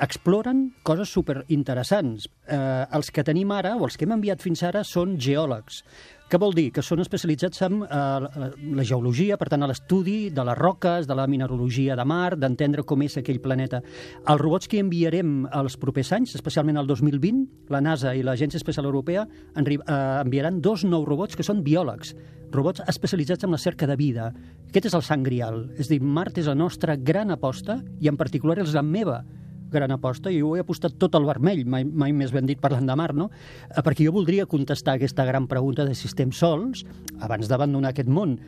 exploren 0.00 0.70
coses 0.82 1.12
superinteressants. 1.12 2.26
Eh, 2.48 2.84
els 2.96 3.10
que 3.12 3.24
tenim 3.26 3.52
ara, 3.52 3.74
o 3.76 3.84
els 3.84 3.98
que 3.98 4.06
hem 4.08 4.16
enviat 4.16 4.40
fins 4.42 4.62
ara, 4.64 4.82
són 4.86 5.18
geòlegs. 5.20 5.82
Què 6.30 6.38
vol 6.38 6.52
dir? 6.54 6.68
Que 6.70 6.82
són 6.86 7.00
especialitzats 7.02 7.64
en 7.66 7.80
eh, 7.82 8.42
la, 8.78 8.84
geologia, 8.86 9.34
per 9.34 9.48
tant, 9.50 9.64
a 9.66 9.68
l'estudi 9.70 10.28
de 10.30 10.44
les 10.46 10.54
roques, 10.54 11.08
de 11.10 11.16
la 11.18 11.24
mineralogia 11.26 11.96
de 11.98 12.04
mar, 12.06 12.36
d'entendre 12.38 12.84
com 12.86 13.02
és 13.02 13.18
aquell 13.18 13.40
planeta. 13.42 13.80
Els 14.20 14.38
robots 14.38 14.70
que 14.70 14.78
enviarem 14.78 15.48
els 15.58 15.74
propers 15.82 16.12
anys, 16.14 16.36
especialment 16.38 16.78
el 16.78 16.86
2020, 16.86 17.42
la 17.74 17.82
NASA 17.82 18.14
i 18.14 18.22
l'Agència 18.22 18.62
Espacial 18.62 18.86
Europea 18.86 19.26
eh, 19.26 19.74
enviaran 19.74 20.62
dos 20.62 20.86
nous 20.86 21.08
robots 21.08 21.34
que 21.34 21.46
són 21.46 21.64
biòlegs, 21.66 22.14
robots 22.54 22.86
especialitzats 22.86 23.48
en 23.48 23.50
la 23.50 23.58
cerca 23.58 23.90
de 23.90 23.98
vida. 23.98 24.30
Aquest 24.70 24.86
és 24.86 24.94
el 24.94 25.02
sant 25.02 25.26
grial. 25.26 25.64
És 25.82 25.90
dir, 25.90 25.98
Mart 25.98 26.38
és 26.38 26.46
la 26.46 26.54
nostra 26.54 26.94
gran 26.94 27.34
aposta 27.34 27.80
i 27.98 28.06
en 28.06 28.18
particular 28.20 28.60
és 28.62 28.78
la 28.78 28.86
meva 28.86 29.24
gran 29.72 29.92
aposta 29.94 30.30
i 30.30 30.40
jo 30.40 30.54
he 30.56 30.64
apostat 30.64 30.96
tot 31.00 31.16
al 31.16 31.26
vermell, 31.28 31.64
mai, 31.66 31.84
mai 31.84 32.14
més 32.16 32.34
ben 32.34 32.48
dit 32.48 32.60
parlant 32.60 32.86
de 32.86 32.96
mar, 32.98 33.12
no? 33.16 33.30
Eh, 33.68 33.80
Perquè 33.80 34.06
jo 34.06 34.14
voldria 34.16 34.48
contestar 34.50 34.96
aquesta 34.96 35.26
gran 35.28 35.48
pregunta 35.50 35.86
de 35.88 35.94
si 35.94 36.08
estem 36.10 36.32
sols 36.32 36.84
abans 37.20 37.50
d'abandonar 37.50 37.94
aquest 37.94 38.10
món. 38.10 38.38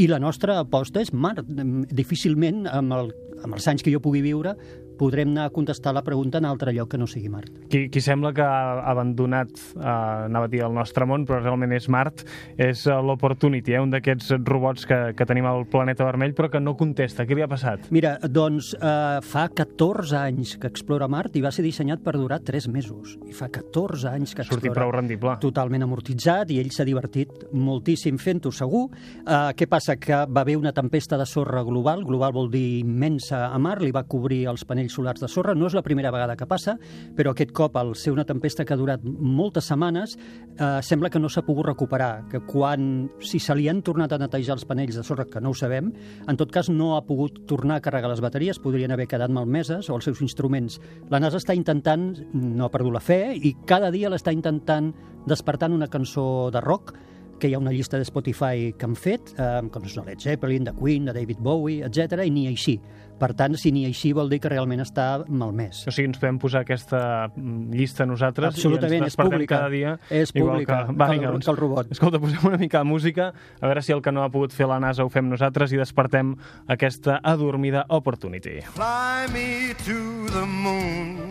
I 0.00 0.08
la 0.08 0.18
nostra 0.22 0.58
aposta 0.62 1.02
és 1.02 1.12
mar. 1.12 1.34
Difícilment, 1.44 2.64
amb, 2.70 2.94
el, 2.96 3.12
amb 3.44 3.58
els 3.58 3.66
anys 3.68 3.84
que 3.84 3.92
jo 3.92 4.00
pugui 4.00 4.22
viure, 4.24 4.54
podrem 5.02 5.32
anar 5.34 5.48
a 5.48 5.50
contestar 5.50 5.94
la 5.96 6.04
pregunta 6.06 6.38
en 6.38 6.46
altre 6.46 6.72
lloc 6.76 6.92
que 6.92 7.00
no 7.00 7.08
sigui 7.10 7.30
Mart. 7.32 7.50
Qui, 7.72 7.88
qui 7.90 8.00
sembla 8.04 8.30
que 8.36 8.44
ha 8.46 8.86
abandonat, 8.92 9.50
eh, 9.74 9.82
anava 9.82 10.46
a 10.46 10.52
dir, 10.52 10.62
el 10.62 10.76
nostre 10.76 11.06
món, 11.08 11.26
però 11.26 11.40
realment 11.40 11.74
és 11.74 11.88
Mart, 11.90 12.22
és 12.54 12.84
eh, 12.86 12.98
l'Opportunity, 13.02 13.74
eh, 13.74 13.82
un 13.82 13.90
d'aquests 13.90 14.36
robots 14.46 14.86
que, 14.86 15.00
que 15.18 15.26
tenim 15.26 15.48
al 15.50 15.66
planeta 15.70 16.06
vermell, 16.06 16.36
però 16.38 16.50
que 16.52 16.60
no 16.62 16.76
contesta. 16.78 17.26
Què 17.26 17.38
li 17.38 17.42
ha 17.42 17.50
passat? 17.50 17.88
Mira, 17.94 18.14
doncs 18.30 18.72
eh, 18.78 19.18
fa 19.26 19.48
14 19.50 20.18
anys 20.20 20.54
que 20.62 20.70
explora 20.70 21.08
Mart 21.10 21.34
i 21.38 21.42
va 21.42 21.50
ser 21.54 21.66
dissenyat 21.66 22.04
per 22.04 22.14
durar 22.18 22.38
3 22.46 22.70
mesos. 22.70 23.16
I 23.26 23.34
fa 23.34 23.50
14 23.50 24.12
anys 24.12 24.36
que 24.36 24.46
Sortir 24.46 24.70
explora 24.70 24.78
prou 24.78 24.94
rendible. 25.00 25.34
totalment 25.42 25.86
amortitzat 25.88 26.54
i 26.54 26.60
ell 26.62 26.70
s'ha 26.74 26.86
divertit 26.86 27.48
moltíssim 27.52 28.20
fent-ho 28.22 28.54
segur. 28.54 28.84
Uh, 29.22 29.50
què 29.58 29.66
passa? 29.70 29.98
Que 29.98 30.22
va 30.28 30.44
haver 30.44 30.58
una 30.60 30.74
tempesta 30.76 31.18
de 31.18 31.26
sorra 31.26 31.64
global, 31.66 32.04
global 32.06 32.34
vol 32.36 32.50
dir 32.52 32.82
immensa 32.82 33.48
a 33.48 33.58
mar, 33.58 33.80
li 33.82 33.90
va 33.94 34.04
cobrir 34.06 34.44
els 34.52 34.66
panells 34.68 34.91
solars 34.92 35.22
de 35.22 35.28
sorra, 35.30 35.54
no 35.58 35.68
és 35.68 35.76
la 35.76 35.82
primera 35.84 36.12
vegada 36.14 36.36
que 36.38 36.48
passa, 36.48 36.76
però 37.16 37.32
aquest 37.32 37.52
cop, 37.56 37.76
al 37.80 37.94
ser 37.98 38.12
una 38.14 38.26
tempesta 38.28 38.66
que 38.66 38.74
ha 38.74 38.80
durat 38.80 39.04
moltes 39.04 39.70
setmanes, 39.70 40.16
uh, 40.16 40.80
sembla 40.84 41.10
que 41.10 41.20
no 41.22 41.30
s'ha 41.32 41.44
pogut 41.46 41.70
recuperar, 41.70 42.28
que 42.30 42.42
quan, 42.46 43.08
si 43.24 43.40
se 43.42 43.56
li 43.58 43.68
han 43.70 43.82
tornat 43.86 44.12
a 44.12 44.20
netejar 44.22 44.56
els 44.58 44.66
panells 44.68 44.98
de 44.98 45.06
sorra, 45.06 45.26
que 45.28 45.40
no 45.40 45.52
ho 45.52 45.58
sabem, 45.58 45.92
en 46.28 46.40
tot 46.40 46.52
cas 46.54 46.70
no 46.72 46.96
ha 46.96 47.04
pogut 47.06 47.42
tornar 47.50 47.80
a 47.80 47.84
carregar 47.84 48.12
les 48.12 48.22
bateries, 48.24 48.60
podrien 48.62 48.92
haver 48.92 49.08
quedat 49.10 49.32
malmeses, 49.32 49.88
o 49.90 49.96
els 49.96 50.08
seus 50.08 50.22
instruments. 50.24 50.78
La 51.10 51.20
NASA 51.22 51.40
està 51.40 51.56
intentant, 51.56 52.12
no 52.32 52.66
ha 52.66 52.72
perdut 52.74 52.94
la 52.94 53.04
fe, 53.04 53.22
i 53.34 53.56
cada 53.68 53.90
dia 53.94 54.10
l'està 54.12 54.34
intentant 54.34 54.92
despertant 55.26 55.72
una 55.72 55.90
cançó 55.90 56.50
de 56.52 56.60
rock 56.60 56.94
que 57.42 57.50
hi 57.50 57.54
ha 57.54 57.60
una 57.60 57.72
llista 57.74 57.98
de 57.98 58.06
Spotify 58.06 58.70
que 58.78 58.86
han 58.86 58.94
fet, 58.94 59.34
eh, 59.36 59.60
com 59.74 59.82
és 59.88 59.96
Led 59.98 60.20
Zeppelin, 60.22 60.64
de 60.70 60.72
Queen, 60.78 61.08
de 61.10 61.12
David 61.16 61.40
Bowie, 61.42 61.82
etc 61.88 62.22
i 62.24 62.30
ni 62.30 62.46
així. 62.46 62.78
Per 63.22 63.28
tant, 63.38 63.54
si 63.54 63.70
ni 63.70 63.84
així 63.86 64.10
vol 64.16 64.30
dir 64.32 64.40
que 64.42 64.50
realment 64.50 64.80
està 64.82 65.20
malmès. 65.30 65.84
O 65.86 65.92
sigui, 65.94 66.08
ens 66.10 66.18
podem 66.18 66.38
posar 66.42 66.62
aquesta 66.64 67.28
mm, 67.30 67.68
llista 67.76 68.06
nosaltres 68.08 68.54
Absolutament, 68.56 68.96
i 68.96 69.04
ens 69.04 69.12
és 69.12 69.18
pública. 69.20 69.56
cada 69.60 69.68
dia. 69.70 69.92
És 70.10 70.32
igual 70.34 70.56
pública, 70.56 70.78
que, 70.88 70.96
va, 70.98 71.06
que 71.06 71.12
el- 71.12 71.18
vinga, 71.20 71.30
doncs, 71.36 71.44
que 71.46 71.50
el 71.52 71.60
robot. 71.60 71.92
Escolta, 71.94 72.18
posem 72.22 72.48
una 72.48 72.58
mica 72.58 72.78
de 72.82 72.84
música, 72.90 73.28
a 73.60 73.66
veure 73.66 73.82
si 73.82 73.92
el 73.94 74.02
que 74.02 74.10
no 74.14 74.24
ha 74.24 74.30
pogut 74.30 74.50
fer 74.56 74.66
la 74.70 74.80
NASA 74.82 75.04
ho 75.06 75.10
fem 75.12 75.28
nosaltres 75.30 75.70
i 75.72 75.78
despertem 75.78 76.34
aquesta 76.66 77.20
adormida 77.22 77.84
Opportunity. 77.90 78.58
Fly 78.74 79.28
me 79.34 79.74
to 79.86 80.00
the 80.32 80.46
moon. 80.46 81.28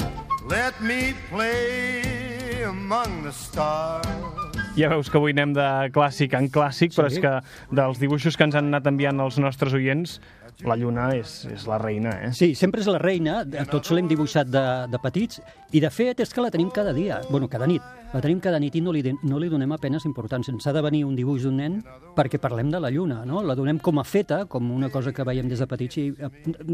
Let 0.50 0.80
me 0.82 1.13
play 1.32 2.63
among 2.63 3.24
the 3.24 3.32
stars. 3.32 4.50
Ja 4.78 4.88
veus 4.90 5.10
que 5.12 5.18
avui 5.20 5.34
anem 5.36 5.51
de 5.56 5.66
clàssic 5.92 6.34
en 6.38 6.48
clàssic, 6.51 6.94
però 6.96 7.10
Sí. 7.10 7.18
és 7.20 7.22
que 7.24 7.75
dels 7.75 8.00
dibuixos 8.00 8.38
que 8.38 8.44
ens 8.48 8.56
han 8.56 8.70
anat 8.72 8.88
enviant 8.88 9.20
els 9.20 9.38
nostres 9.38 9.74
oients, 9.74 10.20
la 10.63 10.75
lluna 10.78 11.10
és, 11.16 11.46
és 11.51 11.66
la 11.68 11.78
reina, 11.82 12.12
eh? 12.28 12.32
Sí, 12.34 12.54
sempre 12.56 12.82
és 12.82 12.88
la 12.88 13.00
reina, 13.01 13.44
tots 13.70 13.92
l'hem 13.92 14.08
dibuixat 14.08 14.48
de, 14.48 14.63
de 14.92 15.00
petits, 15.04 15.42
i 15.72 15.80
de 15.82 15.90
fet 15.90 16.20
és 16.24 16.32
que 16.34 16.42
la 16.42 16.51
tenim 16.51 16.70
cada 16.72 16.94
dia, 16.94 17.20
bueno, 17.30 17.50
cada 17.50 17.68
nit. 17.68 17.82
La 18.13 18.20
tenim 18.20 18.41
cada 18.44 18.60
nit 18.60 18.75
i 18.75 18.82
no 18.84 18.91
li, 18.91 19.00
de- 19.06 19.13
no 19.24 19.38
li 19.39 19.48
donem 19.48 19.72
apenes 19.72 20.03
importància. 20.03 20.51
Ens 20.51 20.65
ha 20.68 20.74
de 20.75 20.82
venir 20.84 21.06
un 21.08 21.15
dibuix 21.15 21.44
d'un 21.46 21.56
nen 21.56 21.77
perquè 22.15 22.39
parlem 22.44 22.68
de 22.70 22.80
la 22.84 22.89
lluna, 22.91 23.22
no? 23.25 23.39
La 23.41 23.56
donem 23.56 23.77
com 23.80 24.00
a 24.00 24.03
feta, 24.03 24.41
com 24.51 24.70
una 24.75 24.89
cosa 24.91 25.13
que 25.15 25.24
veiem 25.24 25.48
des 25.48 25.60
de 25.63 25.68
petits 25.68 25.98
i 25.98 26.10
ap- 26.22 26.34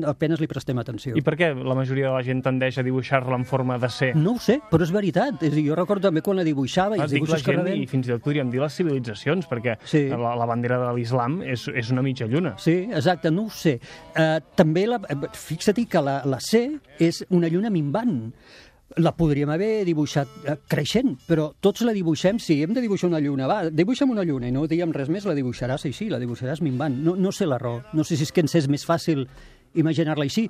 apenes 0.10 0.42
li 0.42 0.48
prestem 0.50 0.80
atenció. 0.82 1.14
I 1.16 1.22
per 1.22 1.36
què 1.38 1.52
la 1.54 1.76
majoria 1.78 2.08
de 2.10 2.14
la 2.16 2.24
gent 2.26 2.42
tendeix 2.42 2.80
a 2.82 2.84
dibuixar-la 2.88 3.36
en 3.38 3.46
forma 3.46 3.78
de 3.78 3.90
C? 3.94 4.10
No 4.18 4.34
ho 4.34 4.40
sé, 4.42 4.60
però 4.72 4.82
és 4.82 4.92
veritat. 4.92 5.44
És 5.44 5.54
dir, 5.54 5.68
jo 5.70 5.76
recordo 5.78 6.08
també 6.10 6.24
quan 6.26 6.38
la 6.42 6.44
dibuixava 6.48 6.98
i 6.98 7.02
els 7.06 7.12
dibuixos 7.14 7.44
que 7.46 7.54
rebem... 7.54 7.84
i 7.84 7.86
fins 7.86 8.08
i 8.10 8.16
tot 8.16 8.26
podríem 8.26 8.50
dir 8.50 8.60
les 8.64 8.74
civilitzacions, 8.74 9.46
perquè 9.48 9.78
Sí. 9.86 10.08
la, 10.10 10.34
la 10.36 10.46
bandera 10.50 10.80
de 10.88 10.92
l'islam 10.98 11.44
és, 11.44 11.68
és 11.70 11.92
una 11.94 12.02
mitja 12.02 12.26
lluna. 12.26 12.56
Sí, 12.58 12.88
exacte, 12.90 13.30
no 13.30 13.46
ho 13.46 13.50
sé. 13.54 13.78
Uh, 14.18 14.40
també, 14.58 14.88
la, 14.90 14.98
eh, 15.08 15.22
fixa't 15.38 15.86
que 15.88 16.02
la, 16.02 16.24
la 16.26 16.40
C 16.42 16.80
és 16.98 17.24
una 17.30 17.48
lluna 17.48 17.70
minvant. 17.70 18.32
La 18.98 19.12
podríem 19.14 19.52
haver 19.54 19.84
dibuixat 19.86 20.32
eh, 20.44 20.56
creixent, 20.70 21.14
però 21.28 21.52
tots 21.62 21.84
la 21.86 21.94
dibuixem, 21.94 22.40
si 22.42 22.60
hem 22.64 22.74
de 22.74 22.82
dibuixar 22.82 23.12
una 23.12 23.22
lluna, 23.22 23.46
va, 23.50 23.60
dibuixa'm 23.70 24.10
una 24.14 24.26
lluna 24.26 24.50
i 24.50 24.56
no 24.56 24.66
diem 24.70 24.94
res 24.96 25.12
més, 25.14 25.28
la 25.30 25.36
dibuixaràs 25.38 25.86
així, 25.86 26.10
la 26.10 26.18
dibuixaràs 26.22 26.64
minvant. 26.66 26.98
No, 27.06 27.14
no 27.16 27.32
sé 27.32 27.46
la 27.46 27.60
raó, 27.62 27.84
no 27.94 28.06
sé 28.08 28.18
si 28.18 28.26
és 28.26 28.34
que 28.34 28.42
ens 28.42 28.58
és 28.58 28.70
més 28.72 28.88
fàcil 28.88 29.28
imaginar-la 29.78 30.26
així, 30.26 30.48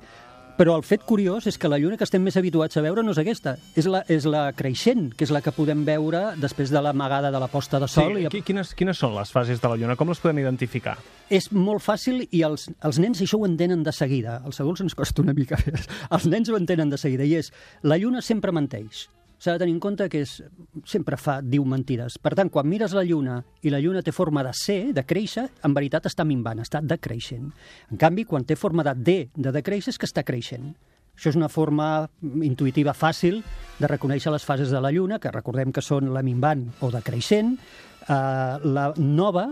però 0.58 0.74
el 0.76 0.82
fet 0.82 1.04
curiós 1.06 1.46
és 1.46 1.56
que 1.58 1.68
la 1.70 1.78
lluna 1.78 1.96
que 1.96 2.04
estem 2.04 2.22
més 2.26 2.36
habituats 2.36 2.76
a 2.76 2.82
veure 2.82 3.04
no 3.06 3.12
és 3.14 3.18
aquesta, 3.22 3.54
és 3.78 3.86
la, 3.86 4.02
és 4.10 4.26
la 4.26 4.48
creixent, 4.58 5.12
que 5.14 5.24
és 5.24 5.30
la 5.32 5.40
que 5.40 5.52
podem 5.54 5.84
veure 5.86 6.34
després 6.42 6.72
de 6.74 6.82
l'amagada 6.82 7.30
de 7.30 7.38
la 7.40 7.46
posta 7.48 7.78
de 7.78 7.86
sol. 7.88 8.16
Sí, 8.18 8.24
i 8.26 8.32
qui- 8.32 8.42
quines, 8.42 8.74
quines 8.74 8.98
són 8.98 9.14
les 9.14 9.30
fases 9.32 9.62
de 9.62 9.68
la 9.70 9.76
lluna? 9.78 9.96
Com 9.96 10.08
les 10.10 10.18
podem 10.20 10.42
identificar? 10.44 10.98
és 11.30 11.50
molt 11.52 11.82
fàcil 11.84 12.22
i 12.32 12.40
els, 12.42 12.70
els 12.82 12.98
nens 12.98 13.20
això 13.20 13.36
ho 13.38 13.44
entenen 13.46 13.82
de 13.84 13.92
seguida. 13.92 14.40
Els 14.48 14.58
adults 14.60 14.80
ens 14.80 14.94
costa 14.96 15.20
una 15.22 15.34
mica 15.36 15.58
més. 15.66 15.86
Els 16.10 16.26
nens 16.26 16.48
ho 16.48 16.56
entenen 16.56 16.88
de 16.90 16.96
seguida 16.98 17.24
i 17.28 17.34
és, 17.36 17.52
la 17.82 17.98
lluna 18.00 18.22
sempre 18.24 18.50
menteix. 18.50 19.06
S'ha 19.38 19.54
de 19.54 19.62
tenir 19.62 19.76
en 19.76 19.80
compte 19.80 20.08
que 20.10 20.24
és, 20.24 20.32
sempre 20.88 21.16
fa, 21.20 21.38
diu 21.42 21.62
mentides. 21.68 22.16
Per 22.18 22.32
tant, 22.34 22.50
quan 22.50 22.66
mires 22.66 22.94
la 22.96 23.04
lluna 23.06 23.38
i 23.62 23.70
la 23.70 23.78
lluna 23.78 24.02
té 24.02 24.10
forma 24.14 24.42
de 24.42 24.50
C, 24.56 24.78
de 24.94 25.04
créixer, 25.06 25.46
en 25.64 25.76
veritat 25.76 26.08
està 26.10 26.26
minvant, 26.26 26.58
està 26.64 26.82
decreixent. 26.82 27.52
En 27.92 28.00
canvi, 28.02 28.26
quan 28.26 28.46
té 28.48 28.58
forma 28.58 28.82
de 28.86 28.96
D, 28.98 29.18
de 29.36 29.52
decréixer, 29.54 29.94
és 29.94 30.00
que 30.00 30.10
està 30.10 30.26
creixent. 30.26 30.72
Això 31.18 31.30
és 31.30 31.38
una 31.38 31.50
forma 31.50 32.08
intuïtiva 32.22 32.94
fàcil 32.94 33.40
de 33.78 33.90
reconèixer 33.90 34.30
les 34.34 34.44
fases 34.46 34.74
de 34.74 34.82
la 34.82 34.90
lluna, 34.94 35.20
que 35.22 35.32
recordem 35.34 35.70
que 35.74 35.82
són 35.82 36.12
la 36.14 36.22
minvant 36.22 36.66
o 36.82 36.90
decreixent, 36.94 37.56
eh, 38.06 38.14
la 38.62 38.92
nova, 38.98 39.48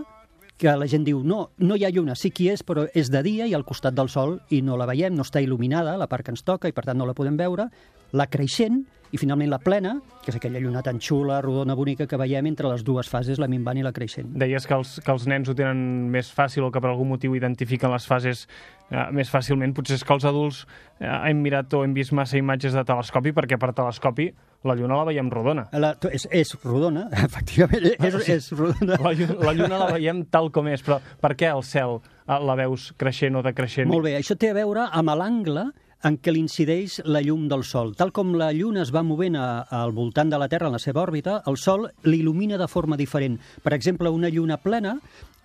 que 0.57 0.73
la 0.75 0.87
gent 0.89 1.03
diu, 1.05 1.21
no, 1.23 1.51
no 1.59 1.75
hi 1.77 1.85
ha 1.85 1.91
lluna, 1.93 2.15
sí 2.15 2.31
que 2.31 2.43
hi 2.43 2.49
és, 2.55 2.63
però 2.65 2.87
és 2.97 3.11
de 3.13 3.21
dia 3.23 3.45
i 3.47 3.53
al 3.53 3.65
costat 3.67 3.95
del 3.95 4.09
sol 4.09 4.39
i 4.49 4.63
no 4.65 4.75
la 4.79 4.87
veiem, 4.89 5.15
no 5.15 5.23
està 5.23 5.43
il·luminada, 5.43 5.95
la 5.99 6.07
part 6.11 6.25
que 6.25 6.33
ens 6.33 6.43
toca, 6.43 6.67
i 6.67 6.75
per 6.75 6.87
tant 6.87 6.97
no 6.97 7.05
la 7.05 7.15
podem 7.15 7.37
veure, 7.37 7.69
la 8.11 8.27
creixent 8.31 8.85
i 9.11 9.19
finalment 9.19 9.51
la 9.51 9.59
plena, 9.63 9.95
que 10.23 10.31
és 10.33 10.37
aquella 10.39 10.59
lluna 10.63 10.83
tan 10.85 10.99
xula, 11.03 11.39
rodona, 11.43 11.75
bonica, 11.77 12.07
que 12.07 12.19
veiem 12.19 12.49
entre 12.49 12.71
les 12.71 12.83
dues 12.87 13.09
fases, 13.09 13.39
la 13.39 13.47
minvant 13.51 13.79
i 13.79 13.85
la 13.85 13.93
creixent. 13.95 14.33
Deies 14.39 14.67
que 14.67 14.75
els, 14.75 14.97
que 15.03 15.13
els 15.13 15.27
nens 15.29 15.49
ho 15.49 15.55
tenen 15.57 16.09
més 16.13 16.31
fàcil 16.33 16.67
o 16.67 16.71
que 16.73 16.81
per 16.83 16.91
algun 16.91 17.11
motiu 17.13 17.37
identifiquen 17.37 17.93
les 17.93 18.07
fases 18.09 18.45
eh, 18.89 19.07
més 19.15 19.31
fàcilment. 19.31 19.73
Potser 19.77 19.97
és 19.99 20.03
que 20.03 20.15
els 20.15 20.27
adults 20.27 20.65
eh, 20.99 21.07
hem 21.07 21.41
mirat 21.43 21.73
o 21.77 21.83
hem 21.85 21.95
vist 21.95 22.15
massa 22.17 22.39
imatges 22.39 22.75
de 22.75 22.83
telescopi 22.87 23.33
perquè 23.37 23.59
per 23.61 23.73
telescopi 23.77 24.29
la 24.67 24.75
lluna 24.75 24.99
la 24.99 25.07
veiem 25.07 25.31
rodona. 25.31 25.67
La, 25.77 25.93
és, 26.11 26.27
és 26.33 26.53
rodona, 26.65 27.07
efectivament, 27.27 27.89
és, 27.95 28.21
és 28.35 28.51
rodona. 28.57 28.99
La 29.03 29.15
lluna, 29.15 29.39
la 29.45 29.55
lluna 29.55 29.81
la 29.85 29.89
veiem 29.95 30.23
tal 30.33 30.51
com 30.51 30.67
és, 30.71 30.83
però 30.83 30.99
per 31.21 31.35
què 31.39 31.51
al 31.51 31.63
cel 31.67 31.99
eh, 31.99 32.37
la 32.37 32.59
veus 32.59 32.91
creixent 32.99 33.39
o 33.39 33.43
decreixent? 33.45 33.89
Molt 33.91 34.09
bé, 34.09 34.17
això 34.19 34.37
té 34.39 34.51
a 34.51 34.57
veure 34.57 34.89
amb 34.91 35.15
l'angle 35.17 35.69
en 36.05 36.17
què 36.21 36.33
l'incideix 36.33 36.99
la 37.05 37.21
llum 37.25 37.47
del 37.49 37.63
Sol. 37.65 37.95
Tal 37.97 38.11
com 38.13 38.35
la 38.37 38.51
Lluna 38.53 38.83
es 38.83 38.91
va 38.93 39.05
movent 39.05 39.37
a, 39.39 39.63
al 39.63 39.95
voltant 39.95 40.29
de 40.29 40.37
la 40.37 40.49
Terra 40.51 40.69
en 40.69 40.77
la 40.77 40.83
seva 40.83 41.01
òrbita, 41.01 41.41
el 41.49 41.57
Sol 41.57 41.87
l'il·lumina 42.05 42.59
de 42.61 42.67
forma 42.67 42.97
diferent. 42.97 43.39
Per 43.63 43.73
exemple, 43.73 44.11
una 44.13 44.29
lluna 44.29 44.59
plena 44.61 44.97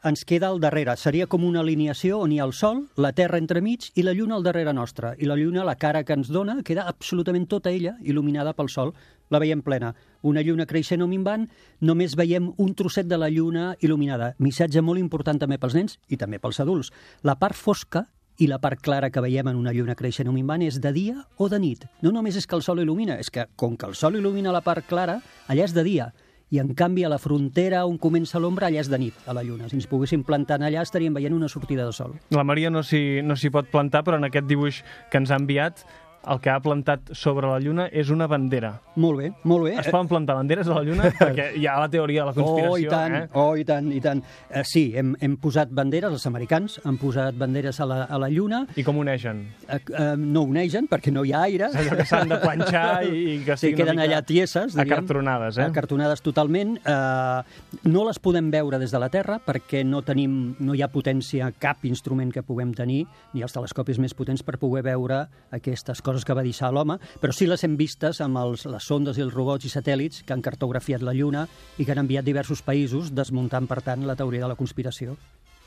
ens 0.04 0.24
queda 0.26 0.48
al 0.50 0.60
darrere. 0.60 0.96
Seria 0.98 1.28
com 1.30 1.44
una 1.46 1.60
alineació 1.62 2.18
on 2.24 2.32
hi 2.34 2.40
ha 2.40 2.46
el 2.48 2.52
Sol, 2.58 2.82
la 2.98 3.12
Terra 3.16 3.38
entremig 3.38 3.92
i 3.94 4.02
la 4.02 4.14
Lluna 4.18 4.34
al 4.36 4.42
darrere 4.42 4.74
nostra. 4.74 5.14
I 5.18 5.28
la 5.30 5.36
Lluna, 5.38 5.64
la 5.64 5.76
cara 5.78 6.02
que 6.04 6.16
ens 6.18 6.30
dona, 6.34 6.58
queda 6.66 6.88
absolutament 6.90 7.46
tota 7.46 7.70
ella 7.70 7.94
il·luminada 8.02 8.52
pel 8.58 8.68
Sol. 8.68 8.92
La 9.30 9.38
veiem 9.38 9.62
plena. 9.62 9.94
Una 10.28 10.42
lluna 10.44 10.66
creixent 10.68 11.00
o 11.00 11.06
minvant, 11.08 11.46
només 11.80 12.16
veiem 12.18 12.50
un 12.60 12.74
trosset 12.76 13.06
de 13.08 13.16
la 13.16 13.30
lluna 13.32 13.70
il·luminada. 13.80 14.34
Missatge 14.38 14.82
molt 14.84 15.00
important 15.00 15.38
també 15.40 15.56
pels 15.62 15.78
nens 15.78 15.96
i 16.12 16.18
també 16.20 16.42
pels 16.42 16.60
adults. 16.60 16.90
La 17.22 17.38
part 17.40 17.56
fosca 17.56 18.04
i 18.42 18.48
la 18.50 18.58
part 18.58 18.80
clara 18.82 19.10
que 19.14 19.22
veiem 19.22 19.52
en 19.52 19.58
una 19.60 19.70
lluna 19.70 19.94
creixent 19.94 20.26
o 20.26 20.32
minvant 20.34 20.64
és 20.66 20.80
de 20.82 20.90
dia 20.94 21.20
o 21.38 21.46
de 21.48 21.60
nit. 21.62 21.84
No 22.02 22.10
només 22.10 22.34
és 22.40 22.48
que 22.48 22.56
el 22.58 22.64
sol 22.66 22.80
il·lumina, 22.82 23.20
és 23.22 23.30
que 23.30 23.46
com 23.56 23.76
que 23.78 23.86
el 23.86 23.94
sol 23.94 24.18
il·lumina 24.18 24.50
la 24.54 24.64
part 24.66 24.88
clara, 24.88 25.20
allà 25.46 25.68
és 25.68 25.74
de 25.76 25.84
dia. 25.86 26.08
I 26.52 26.58
en 26.60 26.72
canvi 26.76 27.04
a 27.06 27.10
la 27.12 27.20
frontera 27.22 27.84
on 27.86 28.00
comença 28.02 28.40
l'ombra 28.42 28.66
allà 28.66 28.82
és 28.82 28.90
de 28.90 28.98
nit, 28.98 29.20
a 29.30 29.36
la 29.36 29.44
lluna. 29.46 29.70
Si 29.70 29.78
ens 29.78 29.86
poguéssim 29.88 30.24
plantar 30.26 30.58
allà 30.58 30.82
estaríem 30.82 31.14
veient 31.14 31.36
una 31.36 31.48
sortida 31.48 31.86
de 31.86 31.94
sol. 31.94 32.18
La 32.34 32.44
Maria 32.44 32.70
no 32.70 32.82
s'hi 32.82 33.22
no 33.22 33.38
pot 33.54 33.70
plantar, 33.70 34.02
però 34.02 34.18
en 34.18 34.26
aquest 34.26 34.50
dibuix 34.50 34.82
que 35.10 35.22
ens 35.22 35.30
ha 35.30 35.38
enviat 35.38 35.86
el 36.22 36.38
que 36.40 36.50
ha 36.52 36.60
plantat 36.62 37.10
sobre 37.18 37.48
la 37.50 37.58
lluna 37.58 37.88
és 37.90 38.10
una 38.14 38.28
bandera. 38.30 38.76
Molt 39.02 39.18
bé, 39.18 39.30
molt 39.48 39.64
bé. 39.66 39.72
Es 39.80 39.88
poden 39.90 40.06
plantar 40.10 40.36
banderes 40.38 40.68
a 40.68 40.76
la 40.76 40.82
lluna? 40.86 41.08
Perquè 41.18 41.48
hi 41.58 41.66
ha 41.66 41.78
la 41.80 41.88
teoria 41.90 42.22
de 42.22 42.28
la 42.28 42.34
conspiració, 42.36 42.72
oh, 42.74 42.78
i 42.78 42.86
tant, 42.86 43.16
eh? 43.16 43.22
oh, 43.34 43.56
i 43.58 43.64
tant, 43.66 43.88
i 43.90 44.00
tant. 44.04 44.20
Eh, 44.52 44.62
sí, 44.68 44.84
hem, 44.98 45.14
hem 45.20 45.34
posat 45.42 45.72
banderes, 45.74 46.12
els 46.14 46.26
americans 46.30 46.78
han 46.86 46.98
posat 47.00 47.34
banderes 47.40 47.80
a 47.82 47.88
la, 47.90 47.98
a 48.06 48.20
la 48.22 48.28
Lluna, 48.30 48.62
I 48.78 48.84
com 48.86 49.00
unegen? 49.02 49.42
eh, 49.66 49.80
eh, 49.80 50.12
no 50.20 50.44
unegen 50.46 50.86
perquè 50.90 51.10
no 51.10 51.24
hi 51.26 51.32
ha 51.34 51.42
aire. 51.48 51.72
Allò 51.72 51.98
que 51.98 52.06
s'han 52.06 52.30
de 52.30 52.38
planxar 52.42 52.84
i, 53.08 53.24
i 53.32 53.36
que 53.48 53.56
Sí, 53.58 53.72
queden 53.74 53.98
allà 54.04 54.22
tieses, 54.22 54.76
diríem. 54.76 54.92
Acartronades, 54.92 55.58
eh? 55.58 55.66
Acartonades 55.66 56.22
totalment. 56.22 56.76
Eh, 56.86 57.82
no 57.90 58.06
les 58.06 58.20
podem 58.22 58.52
veure 58.54 58.78
des 58.78 58.94
de 58.94 59.02
la 59.02 59.10
Terra 59.10 59.40
perquè 59.42 59.82
no 59.88 60.04
tenim, 60.06 60.54
no 60.62 60.76
hi 60.78 60.84
ha 60.86 60.90
potència, 60.92 61.50
cap 61.58 61.82
instrument 61.88 62.30
que 62.30 62.44
puguem 62.46 62.76
tenir, 62.78 63.02
ni 63.34 63.42
els 63.42 63.52
telescopis 63.58 63.98
més 63.98 64.14
potents 64.14 64.44
per 64.46 64.58
poder 64.62 64.84
veure 64.86 65.24
aquestes 65.50 65.98
coses 65.98 66.11
que 66.20 66.36
va 66.36 66.44
deixar 66.44 66.68
l'home, 66.72 66.98
però 67.22 67.32
sí 67.32 67.48
les 67.48 67.64
hem 67.64 67.78
vistes 67.80 68.20
amb 68.20 68.36
els, 68.44 68.66
les 68.68 68.84
sondes 68.84 69.16
i 69.16 69.24
els 69.24 69.32
robots 69.32 69.64
i 69.64 69.72
satèl·lits 69.72 70.26
que 70.26 70.36
han 70.36 70.44
cartografiat 70.44 71.00
la 71.00 71.16
Lluna 71.16 71.46
i 71.78 71.86
que 71.86 71.96
han 71.96 72.04
enviat 72.04 72.28
diversos 72.28 72.60
països, 72.60 73.14
desmuntant, 73.16 73.66
per 73.66 73.80
tant, 73.80 74.04
la 74.04 74.18
teoria 74.20 74.44
de 74.44 74.52
la 74.52 74.58
conspiració. 74.60 75.16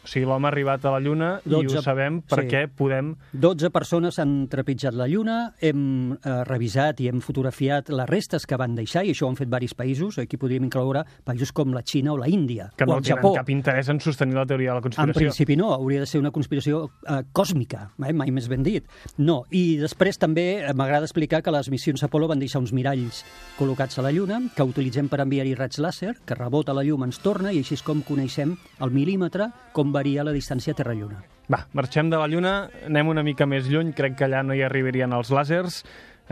O 0.05 0.07
sigui, 0.07 0.27
l'home 0.29 0.45
ha 0.47 0.51
arribat 0.53 0.85
a 0.85 0.91
la 0.93 0.99
Lluna 1.01 1.31
i 1.45 1.49
12 1.49 1.79
ho 1.79 1.81
sabem 1.81 2.19
sí. 2.21 2.29
perquè 2.35 2.65
podem... 2.69 3.15
12 3.33 3.71
persones 3.73 4.19
han 4.21 4.35
trepitjat 4.51 4.93
la 4.93 5.07
Lluna, 5.09 5.37
hem 5.65 6.13
eh, 6.13 6.35
revisat 6.45 7.01
i 7.01 7.09
hem 7.09 7.21
fotografiat 7.25 7.89
les 7.89 8.09
restes 8.09 8.45
que 8.45 8.57
van 8.61 8.75
deixar, 8.77 9.01
i 9.05 9.15
això 9.15 9.25
ho 9.25 9.31
han 9.33 9.39
fet 9.39 9.49
diversos 9.49 9.73
països, 9.79 10.19
aquí 10.21 10.37
podríem 10.37 10.67
incloure 10.69 11.01
països 11.25 11.51
com 11.55 11.73
la 11.73 11.81
Xina 11.81 12.13
o 12.13 12.17
la 12.21 12.29
Índia, 12.29 12.69
que 12.77 12.85
o 12.85 12.91
no 12.91 12.99
el 12.99 13.03
tenen 13.03 13.17
Japó. 13.17 13.33
cap 13.35 13.49
interès 13.49 13.89
en 13.89 13.99
sostenir 14.03 14.37
la 14.37 14.45
teoria 14.45 14.69
de 14.71 14.75
la 14.77 14.83
En 14.83 14.87
conspiració. 14.89 15.19
principi 15.19 15.57
no, 15.57 15.71
hauria 15.73 16.03
de 16.05 16.05
ser 16.05 16.21
una 16.21 16.31
conspiració 16.31 16.83
eh, 17.07 17.23
còsmica, 17.33 17.89
eh, 18.05 18.13
mai 18.13 18.31
més 18.31 18.47
ben 18.51 18.63
dit. 18.63 18.85
No, 19.17 19.41
i 19.49 19.77
després 19.81 20.19
també 20.21 20.45
eh, 20.61 20.73
m'agrada 20.77 21.09
explicar 21.09 21.41
que 21.41 21.51
les 21.55 21.69
missions 21.73 22.03
Apolo 22.05 22.27
van 22.29 22.39
deixar 22.39 22.61
uns 22.61 22.73
miralls 22.75 23.23
col·locats 23.57 23.97
a 23.97 24.05
la 24.05 24.11
Lluna, 24.13 24.41
que 24.55 24.63
utilitzem 24.67 25.09
per 25.09 25.21
enviar-hi 25.23 25.55
raig 25.57 25.79
làser, 25.81 26.13
que 26.25 26.37
rebota 26.37 26.73
la 26.75 26.83
llum, 26.85 27.03
ens 27.07 27.17
torna, 27.23 27.51
i 27.51 27.63
així 27.63 27.73
és 27.79 27.83
com 27.85 28.03
coneixem 28.05 28.55
el 28.83 28.93
mil·límetre, 28.93 29.49
com 29.73 29.94
varia 29.95 30.25
la 30.27 30.35
distància 30.35 30.75
Terra-Lluna. 30.75 31.21
Va, 31.51 31.61
marxem 31.77 32.09
de 32.11 32.19
la 32.19 32.27
Lluna, 32.27 32.55
anem 32.89 33.11
una 33.13 33.23
mica 33.25 33.47
més 33.49 33.69
lluny, 33.71 33.93
crec 33.95 34.17
que 34.19 34.27
allà 34.27 34.41
no 34.43 34.55
hi 34.55 34.63
arribarien 34.65 35.13
els 35.15 35.31
làsers. 35.33 35.83